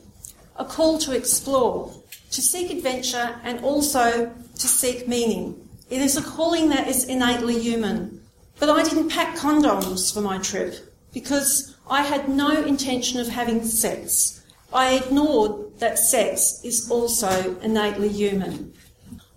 A 0.58 0.66
call 0.66 0.98
to 1.00 1.16
explore, 1.16 1.94
to 2.32 2.42
seek 2.42 2.70
adventure, 2.70 3.40
and 3.44 3.64
also 3.64 4.34
to 4.56 4.68
seek 4.68 5.08
meaning. 5.08 5.70
It 5.92 6.02
is 6.02 6.16
a 6.16 6.24
calling 6.24 6.70
that 6.70 6.88
is 6.88 7.04
innately 7.04 7.60
human. 7.60 8.22
But 8.60 8.70
I 8.70 8.82
didn't 8.82 9.10
pack 9.10 9.36
condoms 9.36 10.14
for 10.14 10.22
my 10.22 10.38
trip 10.38 10.96
because 11.12 11.76
I 11.90 12.04
had 12.04 12.30
no 12.30 12.64
intention 12.64 13.20
of 13.20 13.28
having 13.28 13.62
sex. 13.66 14.42
I 14.72 14.94
ignored 14.94 15.80
that 15.80 16.00
sex 16.00 16.62
is 16.64 16.90
also 16.90 17.60
innately 17.60 18.08
human. 18.08 18.74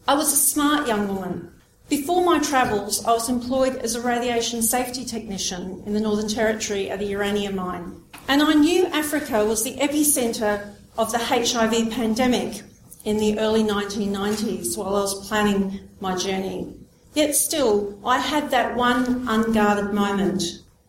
I 0.07 0.15
was 0.15 0.33
a 0.33 0.37
smart 0.37 0.87
young 0.87 1.09
woman. 1.09 1.51
Before 1.89 2.25
my 2.25 2.39
travels, 2.39 3.05
I 3.05 3.11
was 3.11 3.29
employed 3.29 3.77
as 3.79 3.97
a 3.97 4.01
radiation 4.01 4.63
safety 4.63 5.05
technician 5.05 5.83
in 5.87 5.93
the 5.93 6.01
Northern 6.01 6.29
Territory 6.29 6.89
at 6.89 7.01
a 7.01 7.05
uranium 7.05 7.57
mine. 7.57 8.01
And 8.29 8.43
I 8.43 8.55
knew 8.55 8.87
Africa 8.87 9.45
was 9.45 9.65
the 9.65 9.77
epicentre 9.79 10.73
of 10.97 11.11
the 11.11 11.19
HIV 11.19 11.91
pandemic 11.91 12.63
in 13.05 13.19
the 13.19 13.39
early 13.39 13.63
1990s 13.63 14.77
while 14.77 14.97
I 14.97 15.01
was 15.01 15.29
planning 15.29 15.89
my 16.01 16.17
journey. 16.17 16.75
Yet 17.15 17.37
still, 17.37 17.99
I 18.05 18.19
had 18.19 18.51
that 18.51 18.75
one 18.77 19.29
unguarded 19.29 19.95
moment. 19.95 20.43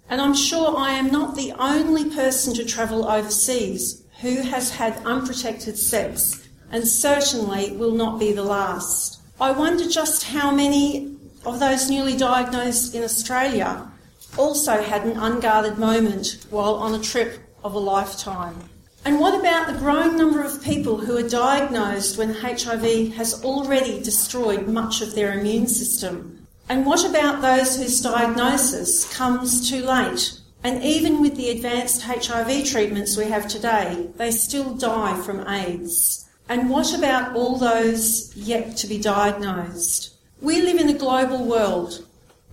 And 0.09 0.21
I'm 0.21 0.33
sure 0.33 0.77
I 0.77 0.91
am 0.91 1.11
not 1.11 1.35
the 1.35 1.53
only 1.59 2.09
person 2.09 2.53
to 2.55 2.65
travel 2.65 3.07
overseas 3.07 4.03
who 4.21 4.41
has 4.41 4.71
had 4.71 4.97
unprotected 5.05 5.77
sex, 5.77 6.47
and 6.71 6.87
certainly 6.87 7.71
will 7.73 7.91
not 7.91 8.19
be 8.19 8.31
the 8.31 8.43
last. 8.43 9.19
I 9.39 9.51
wonder 9.51 9.87
just 9.89 10.23
how 10.23 10.51
many 10.51 11.15
of 11.45 11.59
those 11.59 11.89
newly 11.89 12.15
diagnosed 12.15 12.95
in 12.95 13.03
Australia 13.03 13.91
also 14.37 14.81
had 14.81 15.05
an 15.05 15.17
unguarded 15.17 15.77
moment 15.77 16.45
while 16.49 16.75
on 16.75 16.95
a 16.95 17.03
trip 17.03 17.39
of 17.63 17.73
a 17.73 17.79
lifetime. 17.79 18.55
And 19.05 19.19
what 19.19 19.39
about 19.39 19.67
the 19.67 19.77
growing 19.77 20.17
number 20.17 20.41
of 20.41 20.63
people 20.63 20.97
who 20.97 21.15
are 21.15 21.29
diagnosed 21.29 22.17
when 22.17 22.33
HIV 22.33 23.13
has 23.13 23.45
already 23.45 24.01
destroyed 24.01 24.67
much 24.67 25.01
of 25.01 25.13
their 25.13 25.37
immune 25.39 25.67
system? 25.67 26.47
And 26.67 26.87
what 26.87 27.07
about 27.07 27.43
those 27.43 27.77
whose 27.77 28.01
diagnosis 28.01 29.15
comes 29.15 29.69
too 29.69 29.83
late? 29.83 30.39
And 30.63 30.83
even 30.83 31.21
with 31.21 31.35
the 31.35 31.51
advanced 31.51 32.01
HIV 32.01 32.65
treatments 32.65 33.15
we 33.15 33.25
have 33.25 33.47
today, 33.47 34.09
they 34.17 34.31
still 34.31 34.73
die 34.73 35.21
from 35.21 35.47
AIDS. 35.47 36.25
And 36.49 36.71
what 36.71 36.97
about 36.97 37.35
all 37.35 37.57
those 37.57 38.35
yet 38.35 38.75
to 38.77 38.87
be 38.87 38.97
diagnosed? 38.97 40.15
We 40.41 40.63
live 40.63 40.79
in 40.79 40.89
a 40.89 40.97
global 40.97 41.45
world, 41.45 42.03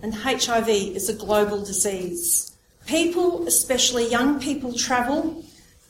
and 0.03 0.13
HIV 0.13 0.69
is 0.69 1.09
a 1.09 1.15
global 1.15 1.65
disease. 1.65 2.55
People, 2.85 3.47
especially 3.47 4.07
young 4.11 4.39
people, 4.39 4.73
travel 4.73 5.43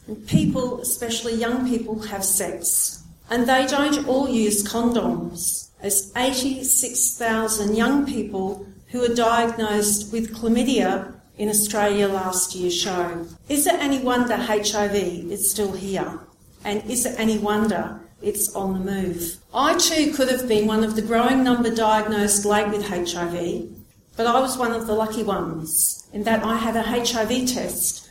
and 0.07 0.27
people, 0.27 0.81
especially 0.81 1.33
young 1.35 1.67
people, 1.67 1.99
have 1.99 2.23
sex. 2.23 3.03
And 3.29 3.47
they 3.47 3.65
don't 3.65 4.07
all 4.07 4.27
use 4.29 4.63
condoms, 4.63 5.69
as 5.81 6.11
86,000 6.15 7.75
young 7.75 8.05
people 8.05 8.65
who 8.87 9.03
are 9.03 9.15
diagnosed 9.15 10.11
with 10.11 10.35
chlamydia 10.35 11.13
in 11.37 11.49
Australia 11.49 12.07
last 12.07 12.53
year 12.55 12.69
show. 12.69 13.25
Is 13.49 13.65
it 13.65 13.75
any 13.75 13.99
wonder 13.99 14.35
HIV 14.35 14.93
is 14.95 15.49
still 15.49 15.71
here? 15.71 16.19
And 16.63 16.83
is 16.89 17.05
it 17.05 17.19
any 17.19 17.37
wonder 17.37 17.99
it's 18.21 18.53
on 18.55 18.73
the 18.73 18.91
move? 18.91 19.37
I 19.53 19.77
too 19.77 20.13
could 20.13 20.29
have 20.29 20.47
been 20.47 20.67
one 20.67 20.83
of 20.83 20.95
the 20.95 21.01
growing 21.01 21.43
number 21.43 21.73
diagnosed 21.73 22.45
late 22.45 22.69
with 22.69 22.87
HIV, 22.87 23.67
but 24.15 24.27
I 24.27 24.39
was 24.39 24.57
one 24.57 24.73
of 24.73 24.85
the 24.85 24.93
lucky 24.93 25.23
ones 25.23 26.07
in 26.13 26.23
that 26.23 26.43
I 26.43 26.55
had 26.57 26.75
a 26.75 26.83
HIV 26.83 27.47
test 27.47 28.02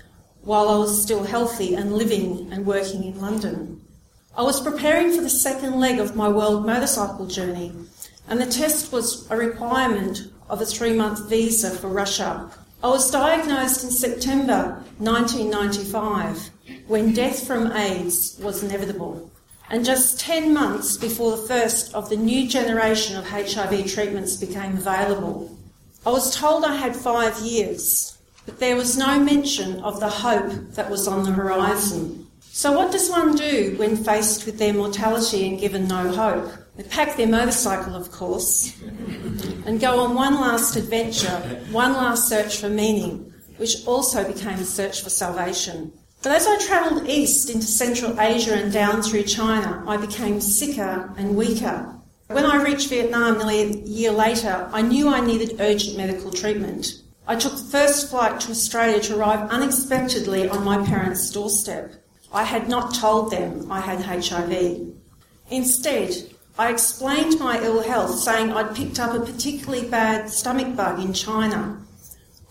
while 0.42 0.68
I 0.68 0.76
was 0.76 1.02
still 1.02 1.24
healthy 1.24 1.74
and 1.74 1.92
living 1.92 2.48
and 2.52 2.66
working 2.66 3.04
in 3.04 3.20
London. 3.20 3.80
I 4.36 4.42
was 4.42 4.60
preparing 4.60 5.14
for 5.14 5.22
the 5.22 5.30
second 5.30 5.78
leg 5.78 6.00
of 6.00 6.16
my 6.16 6.28
world 6.28 6.66
motorcycle 6.66 7.26
journey, 7.26 7.72
and 8.28 8.40
the 8.40 8.46
test 8.46 8.92
was 8.92 9.30
a 9.30 9.36
requirement 9.36 10.30
of 10.48 10.60
a 10.60 10.66
three 10.66 10.94
month 10.94 11.28
visa 11.28 11.70
for 11.70 11.88
Russia. 11.88 12.50
I 12.82 12.88
was 12.88 13.10
diagnosed 13.10 13.84
in 13.84 13.90
September 13.90 14.82
1995 14.98 16.50
when 16.88 17.12
death 17.12 17.46
from 17.46 17.70
AIDS 17.72 18.38
was 18.42 18.62
inevitable, 18.62 19.30
and 19.70 19.84
just 19.84 20.18
10 20.18 20.52
months 20.52 20.96
before 20.96 21.36
the 21.36 21.46
first 21.46 21.94
of 21.94 22.08
the 22.08 22.16
new 22.16 22.48
generation 22.48 23.16
of 23.16 23.28
HIV 23.28 23.86
treatments 23.92 24.36
became 24.36 24.76
available. 24.78 25.56
I 26.04 26.10
was 26.10 26.34
told 26.34 26.64
I 26.64 26.74
had 26.74 26.96
five 26.96 27.38
years, 27.40 28.18
but 28.46 28.58
there 28.58 28.76
was 28.76 28.96
no 28.96 29.18
mention 29.20 29.80
of 29.82 30.00
the 30.00 30.08
hope 30.08 30.52
that 30.72 30.90
was 30.90 31.06
on 31.06 31.24
the 31.24 31.32
horizon. 31.32 32.26
So, 32.40 32.72
what 32.72 32.92
does 32.92 33.08
one 33.08 33.34
do 33.34 33.74
when 33.78 33.96
faced 33.96 34.44
with 34.46 34.58
their 34.58 34.74
mortality 34.74 35.48
and 35.48 35.58
given 35.58 35.88
no 35.88 36.12
hope? 36.12 36.52
They 36.76 36.82
pack 36.82 37.16
their 37.16 37.26
motorcycle, 37.26 37.94
of 37.94 38.10
course, 38.10 38.78
and 39.66 39.80
go 39.80 40.00
on 40.00 40.14
one 40.14 40.34
last 40.34 40.76
adventure, 40.76 41.38
one 41.70 41.92
last 41.92 42.28
search 42.28 42.58
for 42.58 42.68
meaning, 42.68 43.32
which 43.56 43.86
also 43.86 44.30
became 44.30 44.58
a 44.58 44.64
search 44.64 45.02
for 45.02 45.10
salvation. 45.10 45.92
But 46.22 46.32
as 46.32 46.46
I 46.46 46.56
travelled 46.58 47.08
east 47.08 47.50
into 47.50 47.66
Central 47.66 48.18
Asia 48.20 48.54
and 48.54 48.72
down 48.72 49.02
through 49.02 49.24
China, 49.24 49.82
I 49.86 49.96
became 49.96 50.40
sicker 50.40 51.12
and 51.16 51.36
weaker. 51.36 51.94
When 52.28 52.46
I 52.46 52.62
reached 52.62 52.88
Vietnam 52.88 53.38
nearly 53.38 53.62
a 53.62 53.66
year 53.66 54.12
later, 54.12 54.68
I 54.72 54.82
knew 54.82 55.08
I 55.08 55.20
needed 55.20 55.60
urgent 55.60 55.96
medical 55.96 56.30
treatment. 56.30 57.02
I 57.26 57.36
took 57.36 57.52
the 57.52 57.70
first 57.70 58.10
flight 58.10 58.40
to 58.40 58.50
Australia 58.50 59.00
to 59.00 59.16
arrive 59.16 59.48
unexpectedly 59.48 60.48
on 60.48 60.64
my 60.64 60.84
parents' 60.84 61.30
doorstep. 61.30 61.94
I 62.32 62.42
had 62.42 62.68
not 62.68 62.94
told 62.94 63.30
them 63.30 63.70
I 63.70 63.80
had 63.80 64.00
HIV. 64.00 64.92
Instead, 65.48 66.14
I 66.58 66.70
explained 66.70 67.38
my 67.38 67.62
ill 67.62 67.82
health, 67.82 68.18
saying 68.18 68.52
I'd 68.52 68.74
picked 68.74 68.98
up 68.98 69.14
a 69.14 69.24
particularly 69.24 69.88
bad 69.88 70.30
stomach 70.30 70.74
bug 70.74 70.98
in 70.98 71.12
China. 71.12 71.80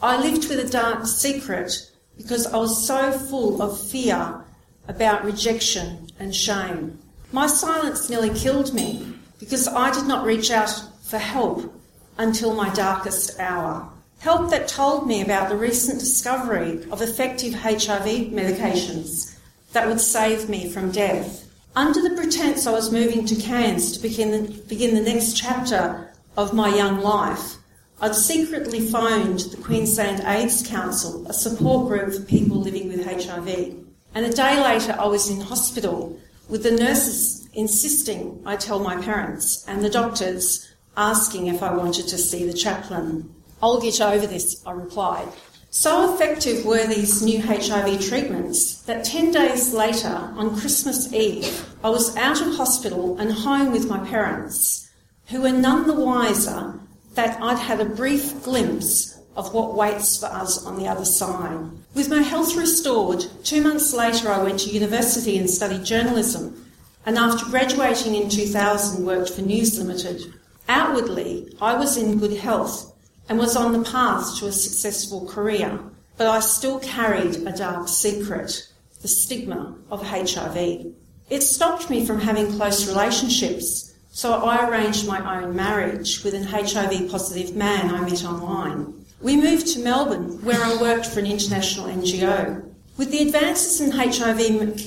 I 0.02 0.20
lived 0.22 0.48
with 0.50 0.60
a 0.60 0.70
dark 0.70 1.06
secret 1.06 1.92
because 2.18 2.48
I 2.48 2.58
was 2.58 2.88
so 2.88 3.12
full 3.12 3.62
of 3.62 3.80
fear 3.80 4.44
about 4.88 5.26
rejection 5.26 6.08
and 6.18 6.34
shame. 6.34 6.98
My 7.32 7.48
silence 7.48 8.10
nearly 8.10 8.32
killed 8.32 8.74
me 8.74 9.14
because 9.40 9.68
I 9.68 9.92
did 9.92 10.08
not 10.08 10.26
reach 10.26 10.50
out 10.50 10.74
for 11.04 11.18
help 11.18 11.74
until 12.18 12.54
my 12.54 12.70
darkest 12.74 13.40
hour. 13.40 13.91
Help 14.22 14.52
that 14.52 14.68
told 14.68 15.08
me 15.08 15.20
about 15.20 15.50
the 15.50 15.58
recent 15.58 16.00
discovery 16.00 16.86
of 16.92 17.02
effective 17.02 17.56
HIV 17.56 18.30
medications 18.30 19.36
that 19.74 19.88
would 19.88 20.00
save 20.00 20.48
me 20.48 20.70
from 20.70 20.92
death. 20.92 21.50
Under 21.76 22.04
the 22.04 22.16
pretense 22.16 22.68
I 22.68 22.72
was 22.72 22.92
moving 22.92 23.26
to 23.26 23.36
Cairns 23.36 23.92
to 23.94 24.00
begin 24.00 24.30
the, 24.30 24.62
begin 24.70 24.94
the 24.94 25.02
next 25.02 25.36
chapter 25.36 26.14
of 26.38 26.54
my 26.54 26.70
young 26.70 27.02
life, 27.02 27.56
I'd 28.00 28.14
secretly 28.14 28.80
phoned 28.80 29.40
the 29.40 29.58
Queensland 29.58 30.22
AIDS 30.24 30.68
Council, 30.68 31.26
a 31.28 31.34
support 31.34 31.88
group 31.88 32.14
for 32.14 32.22
people 32.22 32.58
living 32.58 32.90
with 32.90 33.04
HIV. 33.04 33.76
And 34.14 34.24
a 34.24 34.32
day 34.32 34.62
later, 34.62 34.96
I 35.00 35.08
was 35.08 35.32
in 35.32 35.42
hospital 35.42 36.20
with 36.48 36.62
the 36.62 36.70
nurses 36.70 37.50
insisting 37.56 38.40
I 38.46 38.56
tell 38.56 38.82
my 38.82 39.02
parents 39.02 39.66
and 39.68 39.84
the 39.84 39.90
doctors 39.90 40.72
asking 40.96 41.48
if 41.48 41.64
I 41.64 41.74
wanted 41.74 42.08
to 42.10 42.20
see 42.20 42.46
the 42.46 42.54
chaplain. 42.54 43.34
I'll 43.64 43.80
get 43.80 44.02
over 44.02 44.26
this, 44.26 44.62
I 44.66 44.72
replied. 44.72 45.28
So 45.70 46.14
effective 46.14 46.66
were 46.66 46.86
these 46.86 47.22
new 47.22 47.42
HIV 47.42 48.02
treatments 48.02 48.82
that 48.82 49.06
10 49.06 49.32
days 49.32 49.74
later, 49.74 50.34
on 50.36 50.60
Christmas 50.60 51.14
Eve, 51.14 51.66
I 51.84 51.90
was 51.90 52.18
out 52.18 52.42
of 52.42 52.56
hospital 52.56 53.18
and 53.20 53.32
home 53.32 53.72
with 53.72 53.88
my 53.88 54.00
parents, 54.10 54.90
who 55.28 55.42
were 55.42 55.52
none 55.52 55.88
the 55.88 55.94
wiser 55.94 56.78
that 57.14 57.42
I'd 57.42 57.60
had 57.60 57.80
a 57.80 57.86
brief 57.86 58.44
glimpse 58.44 59.18
of 59.38 59.54
what 59.54 59.76
waits 59.76 60.20
for 60.20 60.26
us 60.26 60.66
on 60.66 60.78
the 60.78 60.88
other 60.88 61.06
side. 61.06 61.70
With 61.94 62.10
my 62.10 62.22
health 62.22 62.56
restored, 62.58 63.26
two 63.44 63.62
months 63.62 63.94
later 63.94 64.30
I 64.30 64.44
went 64.44 64.60
to 64.62 64.72
university 64.72 65.38
and 65.38 65.50
studied 65.50 65.86
journalism, 65.86 66.70
and 67.06 67.18
after 67.18 67.50
graduating 67.50 68.16
in 68.16 68.30
2000 68.30 69.06
worked 69.06 69.30
for 69.32 69.42
News 69.42 69.80
Limited. 69.80 70.34
Outwardly, 70.68 71.56
I 71.62 71.76
was 71.76 71.96
in 71.96 72.20
good 72.20 72.38
health 72.38 72.91
and 73.32 73.40
was 73.40 73.56
on 73.56 73.72
the 73.72 73.90
path 73.90 74.38
to 74.38 74.46
a 74.48 74.52
successful 74.52 75.26
career, 75.26 75.80
but 76.18 76.28
I 76.28 76.42
still 76.42 76.82
carried 76.82 77.48
a 77.48 77.54
dark 77.54 77.88
secret, 77.88 78.68
the 79.02 79.08
stigma 79.08 79.74
of 79.90 80.06
HIV. 80.06 80.94
It 81.30 81.42
stopped 81.42 81.90
me 81.90 82.06
from 82.06 82.20
having 82.20 82.52
close 82.52 82.90
relationships, 82.90 83.94
so 84.12 84.34
I 84.34 84.68
arranged 84.68 85.08
my 85.08 85.42
own 85.42 85.56
marriage 85.56 86.26
with 86.26 86.34
an 86.34 86.44
HIV 86.44 87.10
positive 87.10 87.56
man 87.56 87.96
I 87.96 88.02
met 88.02 88.26
online. 88.26 89.06
We 89.22 89.38
moved 89.38 89.68
to 89.68 89.80
Melbourne, 89.80 90.44
where 90.44 90.62
I 90.62 90.82
worked 90.82 91.06
for 91.06 91.22
an 91.22 91.26
international 91.26 91.88
NGO. 91.88 92.70
With 92.98 93.12
the 93.12 93.26
advances 93.26 93.80
in 93.80 93.92
HIV 93.92 94.40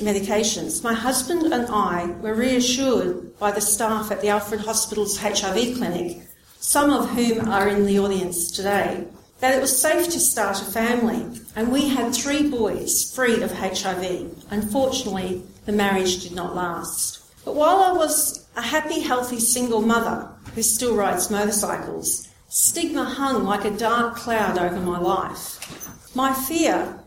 medications, 0.04 0.84
my 0.84 0.92
husband 0.92 1.50
and 1.50 1.66
I 1.70 2.08
were 2.20 2.34
reassured 2.34 3.38
by 3.38 3.52
the 3.52 3.62
staff 3.62 4.10
at 4.10 4.20
the 4.20 4.28
Alfred 4.28 4.60
Hospital's 4.60 5.16
HIV 5.16 5.78
clinic, 5.78 6.20
some 6.64 6.90
of 6.90 7.10
whom 7.10 7.46
are 7.50 7.68
in 7.68 7.84
the 7.84 7.98
audience 7.98 8.50
today, 8.50 9.04
that 9.40 9.54
it 9.54 9.60
was 9.60 9.78
safe 9.78 10.08
to 10.08 10.18
start 10.18 10.62
a 10.62 10.64
family, 10.64 11.22
and 11.54 11.70
we 11.70 11.90
had 11.90 12.14
three 12.14 12.48
boys 12.48 13.12
free 13.14 13.42
of 13.42 13.52
HIV. 13.52 14.44
Unfortunately, 14.50 15.42
the 15.66 15.72
marriage 15.72 16.22
did 16.22 16.32
not 16.32 16.56
last. 16.56 17.20
But 17.44 17.54
while 17.54 17.82
I 17.82 17.92
was 17.92 18.46
a 18.56 18.62
happy, 18.62 19.00
healthy 19.00 19.40
single 19.40 19.82
mother 19.82 20.26
who 20.54 20.62
still 20.62 20.96
rides 20.96 21.30
motorcycles, 21.30 22.28
Stigma 22.48 23.04
hung 23.04 23.44
like 23.44 23.66
a 23.66 23.76
dark 23.76 24.16
cloud 24.16 24.56
over 24.56 24.80
my 24.80 24.98
life. 24.98 26.16
My 26.16 26.32
fear 26.32 26.98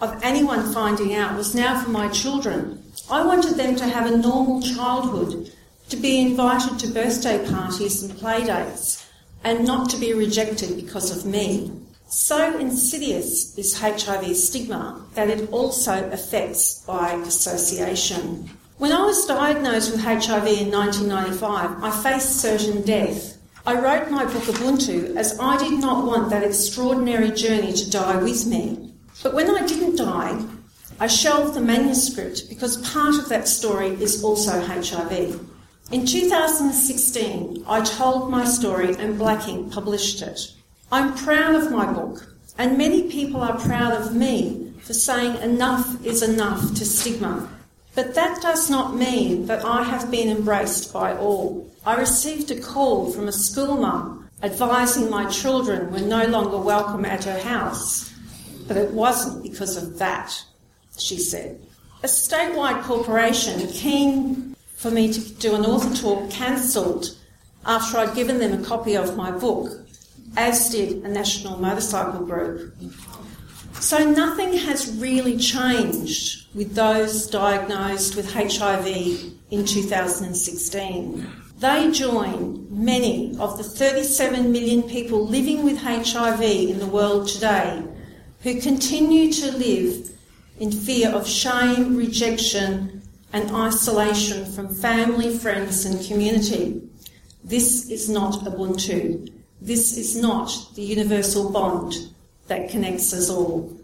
of 0.00 0.22
anyone 0.22 0.72
finding 0.72 1.16
out 1.16 1.36
was 1.36 1.52
now 1.52 1.82
for 1.82 1.90
my 1.90 2.08
children. 2.10 2.80
I 3.10 3.26
wanted 3.26 3.56
them 3.56 3.74
to 3.74 3.88
have 3.88 4.06
a 4.06 4.16
normal 4.16 4.62
childhood, 4.62 5.52
to 5.90 5.96
be 5.96 6.20
invited 6.20 6.78
to 6.78 6.86
birthday 6.88 7.44
parties 7.50 8.02
and 8.02 8.12
playdates, 8.12 9.04
and 9.42 9.66
not 9.66 9.90
to 9.90 9.96
be 9.96 10.14
rejected 10.14 10.76
because 10.76 11.10
of 11.16 11.26
me. 11.26 11.72
So 12.08 12.58
insidious 12.58 13.56
is 13.58 13.78
HIV 13.78 14.36
stigma 14.36 15.04
that 15.14 15.28
it 15.28 15.50
also 15.52 16.10
affects 16.10 16.80
by 16.86 17.12
association. 17.12 18.50
When 18.78 18.92
I 18.92 19.02
was 19.02 19.26
diagnosed 19.26 19.92
with 19.92 20.00
HIV 20.00 20.46
in 20.46 20.70
1995, 20.70 21.84
I 21.84 21.90
faced 22.02 22.40
certain 22.40 22.82
death. 22.82 23.36
I 23.66 23.74
wrote 23.74 24.10
my 24.10 24.24
book 24.24 24.44
Ubuntu 24.44 25.16
as 25.16 25.38
I 25.38 25.58
did 25.58 25.80
not 25.80 26.06
want 26.06 26.30
that 26.30 26.42
extraordinary 26.42 27.30
journey 27.30 27.72
to 27.74 27.90
die 27.90 28.16
with 28.16 28.46
me. 28.46 28.92
But 29.22 29.34
when 29.34 29.50
I 29.50 29.66
didn't 29.66 29.96
die, 29.96 30.42
I 30.98 31.06
shelved 31.08 31.54
the 31.54 31.60
manuscript 31.60 32.48
because 32.48 32.78
part 32.90 33.16
of 33.16 33.28
that 33.28 33.48
story 33.48 33.88
is 34.02 34.24
also 34.24 34.60
HIV. 34.60 35.38
In 35.90 36.06
2016, 36.06 37.64
I 37.66 37.80
told 37.80 38.30
my 38.30 38.44
story 38.44 38.94
and 38.94 39.18
Black 39.18 39.40
Inc 39.40 39.72
published 39.72 40.22
it. 40.22 40.52
I'm 40.92 41.16
proud 41.16 41.56
of 41.56 41.72
my 41.72 41.92
book, 41.92 42.32
and 42.56 42.78
many 42.78 43.10
people 43.10 43.40
are 43.40 43.58
proud 43.58 43.94
of 43.94 44.14
me 44.14 44.72
for 44.82 44.94
saying 44.94 45.42
enough 45.42 46.06
is 46.06 46.22
enough 46.22 46.74
to 46.74 46.84
stigma. 46.84 47.48
But 47.96 48.14
that 48.14 48.40
does 48.40 48.70
not 48.70 48.94
mean 48.94 49.46
that 49.46 49.64
I 49.64 49.82
have 49.82 50.12
been 50.12 50.28
embraced 50.28 50.92
by 50.92 51.16
all. 51.16 51.68
I 51.84 51.96
received 51.96 52.52
a 52.52 52.60
call 52.60 53.10
from 53.10 53.26
a 53.26 53.32
school 53.32 53.76
mum 53.76 54.30
advising 54.44 55.10
my 55.10 55.28
children 55.28 55.90
were 55.90 55.98
no 55.98 56.24
longer 56.26 56.58
welcome 56.58 57.04
at 57.04 57.24
her 57.24 57.40
house, 57.40 58.14
but 58.68 58.76
it 58.76 58.92
wasn't 58.92 59.42
because 59.42 59.76
of 59.76 59.98
that, 59.98 60.40
she 60.96 61.18
said. 61.18 61.60
A 62.04 62.06
statewide 62.06 62.84
corporation 62.84 63.66
keen 63.72 64.49
for 64.80 64.90
me 64.90 65.12
to 65.12 65.20
do 65.34 65.54
an 65.54 65.66
author 65.66 65.94
talk 65.94 66.30
cancelled 66.30 67.14
after 67.66 67.98
I'd 67.98 68.14
given 68.14 68.38
them 68.38 68.58
a 68.58 68.64
copy 68.64 68.96
of 68.96 69.14
my 69.14 69.30
book, 69.30 69.86
as 70.38 70.70
did 70.70 71.04
a 71.04 71.08
national 71.08 71.58
motorcycle 71.58 72.24
group. 72.24 72.74
So 73.74 74.10
nothing 74.10 74.54
has 74.56 74.96
really 74.96 75.36
changed 75.36 76.46
with 76.54 76.74
those 76.74 77.26
diagnosed 77.26 78.16
with 78.16 78.32
HIV 78.32 78.86
in 79.50 79.66
2016. 79.66 81.30
They 81.58 81.90
join 81.90 82.66
many 82.70 83.36
of 83.38 83.58
the 83.58 83.64
37 83.64 84.50
million 84.50 84.82
people 84.84 85.26
living 85.26 85.62
with 85.62 85.76
HIV 85.76 86.40
in 86.40 86.78
the 86.78 86.86
world 86.86 87.28
today 87.28 87.82
who 88.42 88.58
continue 88.58 89.30
to 89.30 89.52
live 89.52 90.10
in 90.58 90.72
fear 90.72 91.10
of 91.10 91.28
shame, 91.28 91.98
rejection, 91.98 92.99
and 93.32 93.50
isolation 93.54 94.44
from 94.52 94.74
family, 94.74 95.36
friends, 95.36 95.84
and 95.84 96.04
community. 96.06 96.82
This 97.44 97.90
is 97.90 98.08
not 98.08 98.44
Ubuntu. 98.44 99.32
This 99.60 99.96
is 99.96 100.16
not 100.16 100.50
the 100.74 100.82
universal 100.82 101.50
bond 101.50 101.94
that 102.48 102.70
connects 102.70 103.12
us 103.12 103.30
all. 103.30 103.76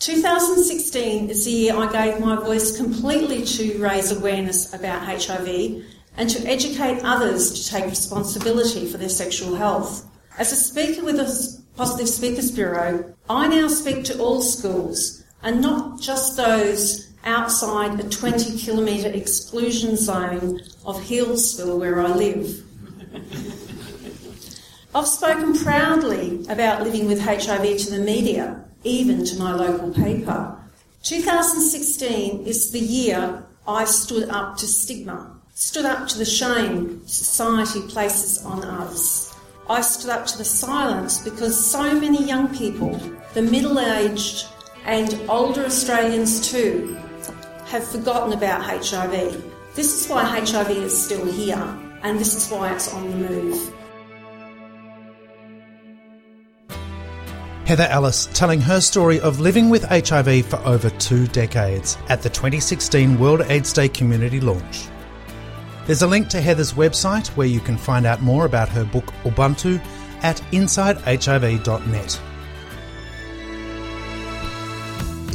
2016 0.00 1.30
is 1.30 1.44
the 1.44 1.50
year 1.50 1.76
I 1.76 1.90
gave 1.90 2.20
my 2.20 2.36
voice 2.36 2.76
completely 2.76 3.44
to 3.44 3.78
raise 3.78 4.12
awareness 4.12 4.72
about 4.72 5.02
HIV 5.02 5.84
and 6.16 6.30
to 6.30 6.48
educate 6.48 7.00
others 7.02 7.52
to 7.52 7.70
take 7.70 7.86
responsibility 7.86 8.86
for 8.86 8.98
their 8.98 9.08
sexual 9.08 9.56
health. 9.56 10.06
As 10.38 10.52
a 10.52 10.56
speaker 10.56 11.04
with 11.04 11.16
the 11.16 11.62
Positive 11.76 12.08
Speakers 12.08 12.52
Bureau, 12.52 13.14
I 13.28 13.48
now 13.48 13.68
speak 13.68 14.04
to 14.04 14.18
all 14.18 14.40
schools 14.40 15.24
and 15.42 15.60
not 15.60 16.00
just 16.00 16.36
those 16.36 17.07
outside 17.24 17.98
a 18.00 18.08
20 18.08 18.58
kilometre 18.58 19.08
exclusion 19.08 19.96
zone 19.96 20.60
of 20.84 20.96
Healesville 20.96 21.78
where 21.78 22.00
I 22.00 22.12
live. 22.12 22.64
I've 24.94 25.06
spoken 25.06 25.56
proudly 25.58 26.44
about 26.48 26.82
living 26.82 27.06
with 27.06 27.20
HIV 27.20 27.78
to 27.78 27.90
the 27.90 28.00
media, 28.04 28.64
even 28.84 29.24
to 29.24 29.38
my 29.38 29.54
local 29.54 29.92
paper. 29.92 30.56
2016 31.02 32.46
is 32.46 32.70
the 32.70 32.80
year 32.80 33.44
I 33.66 33.84
stood 33.84 34.28
up 34.30 34.56
to 34.58 34.66
stigma 34.66 35.38
stood 35.58 35.84
up 35.84 36.06
to 36.06 36.16
the 36.16 36.24
shame 36.24 37.04
society 37.08 37.80
places 37.88 38.44
on 38.44 38.64
us. 38.64 39.34
I 39.68 39.80
stood 39.80 40.10
up 40.10 40.24
to 40.26 40.38
the 40.38 40.44
silence 40.44 41.18
because 41.18 41.58
so 41.58 41.98
many 41.98 42.24
young 42.24 42.56
people, 42.56 42.92
the 43.34 43.42
middle 43.42 43.80
aged 43.80 44.46
and 44.84 45.20
older 45.28 45.64
Australians 45.64 46.48
too, 46.48 46.96
have 47.68 47.86
forgotten 47.86 48.32
about 48.32 48.62
HIV. 48.62 49.44
This 49.74 50.00
is 50.00 50.08
why 50.08 50.24
HIV 50.24 50.70
is 50.70 51.04
still 51.04 51.26
here, 51.26 51.62
and 52.02 52.18
this 52.18 52.34
is 52.34 52.50
why 52.50 52.72
it's 52.72 52.92
on 52.94 53.10
the 53.10 53.28
move. 53.28 53.74
Heather 57.66 57.86
Ellis 57.90 58.30
telling 58.32 58.62
her 58.62 58.80
story 58.80 59.20
of 59.20 59.40
living 59.40 59.68
with 59.68 59.84
HIV 59.84 60.46
for 60.46 60.56
over 60.64 60.88
two 60.88 61.26
decades 61.26 61.98
at 62.08 62.22
the 62.22 62.30
2016 62.30 63.18
World 63.18 63.42
AIDS 63.42 63.74
Day 63.74 63.90
community 63.90 64.40
launch. 64.40 64.88
There's 65.86 66.00
a 66.00 66.06
link 66.06 66.28
to 66.28 66.40
Heather's 66.40 66.72
website 66.72 67.28
where 67.36 67.46
you 67.46 67.60
can 67.60 67.76
find 67.76 68.06
out 68.06 68.22
more 68.22 68.46
about 68.46 68.70
her 68.70 68.84
book 68.84 69.04
Ubuntu 69.24 69.84
at 70.22 70.38
insidehiv.net. 70.52 72.20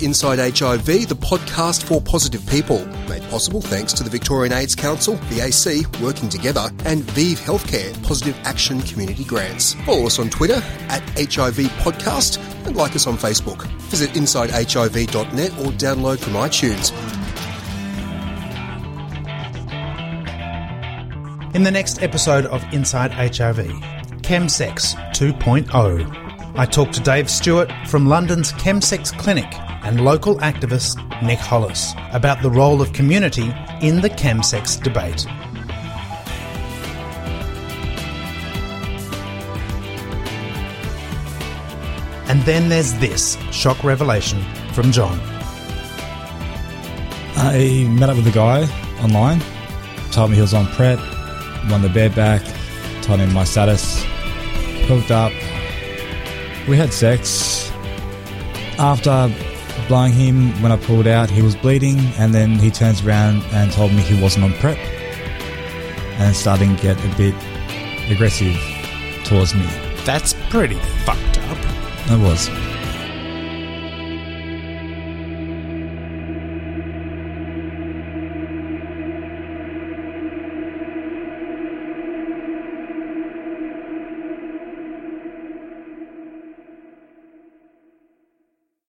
Inside 0.04 0.39
HIV, 0.58 0.86
the 0.86 1.16
podcast 1.16 1.84
for 1.84 2.01
positive 2.01 2.45
people, 2.47 2.86
made 3.08 3.24
possible 3.30 3.62
thanks 3.62 3.93
to 3.93 4.04
the 4.04 4.10
Victorian 4.10 4.51
AIDS 4.51 4.76
Council, 4.76 5.16
VAC, 5.30 5.86
working 6.01 6.28
together, 6.28 6.70
and 6.84 7.04
ViiV 7.04 7.38
Healthcare 7.38 8.04
Positive 8.04 8.38
Action 8.43 8.82
Community 8.82 9.24
Grants. 9.24 9.76
Follow 9.86 10.06
us 10.06 10.20
on 10.20 10.30
Twitter 10.30 10.62
at 10.89 11.01
HIV 11.18 11.56
Podcast 11.80 12.38
and 12.66 12.76
like 12.76 12.97
us 12.97 13.08
on 13.08 13.18
Facebook. 13.18 13.66
Visit 13.84 14.10
InsideHIV.net 14.10 15.51
or 15.51 15.72
download 15.72 16.20
from 16.20 16.34
iTunes. 16.34 16.91
In 21.56 21.64
the 21.64 21.72
next 21.72 22.04
episode 22.04 22.45
of 22.47 22.62
Inside 22.74 23.12
HIV, 23.14 23.68
Chemsex 24.22 24.95
2.0, 25.14 26.58
I 26.58 26.66
talk 26.66 26.91
to 26.91 26.99
Dave 26.99 27.30
Stuart 27.30 27.72
from 27.88 28.08
London's 28.08 28.51
Chemsex 28.54 29.18
Clinic 29.18 29.54
and 29.84 30.03
local 30.03 30.36
activist 30.38 30.97
Nick 31.21 31.39
Hollis 31.39 31.93
about 32.11 32.41
the 32.41 32.49
role 32.49 32.81
of 32.81 32.93
community 32.93 33.53
in 33.81 34.01
the 34.01 34.09
chemsex 34.09 34.81
debate. 34.81 35.25
And 42.29 42.41
then 42.43 42.69
there's 42.69 42.93
this 42.99 43.38
shock 43.51 43.84
revelation 43.84 44.41
from 44.73 44.91
John. 44.91 45.19
Uh, 47.36 47.51
I 47.53 47.88
met 47.89 48.09
up 48.09 48.15
with 48.15 48.27
a 48.27 48.31
guy 48.31 48.63
online, 49.03 49.41
told 50.11 50.29
me 50.29 50.38
he 50.38 50.41
was 50.41 50.53
on 50.53 50.65
PrEP, 50.67 50.99
won 51.69 51.81
the 51.81 51.89
bed 51.89 52.15
back, 52.15 52.41
told 53.01 53.19
him 53.19 53.34
my 53.34 53.43
status, 53.43 54.03
hooked 54.88 55.11
up. 55.11 55.31
We 56.67 56.77
had 56.77 56.93
sex. 56.93 57.69
After 58.79 59.29
blowing 59.88 60.13
him, 60.13 60.51
when 60.61 60.71
I 60.71 60.77
pulled 60.77 61.07
out, 61.07 61.29
he 61.29 61.41
was 61.41 61.55
bleeding, 61.55 61.99
and 62.17 62.34
then 62.34 62.59
he 62.59 62.71
turns 62.71 63.03
around 63.05 63.43
and 63.51 63.71
told 63.71 63.91
me 63.91 64.01
he 64.01 64.21
wasn't 64.21 64.45
on 64.45 64.53
PrEP, 64.53 64.77
and 66.19 66.36
starting 66.36 66.75
to 66.75 66.81
get 66.81 66.97
a 67.03 67.17
bit 67.17 67.36
aggressive 68.09 68.55
towards 69.25 69.53
me. 69.55 69.65
That's 70.05 70.34
pretty 70.49 70.79
fucked 71.05 71.39
up. 71.39 71.57
I 72.09 72.17
was. 72.17 72.72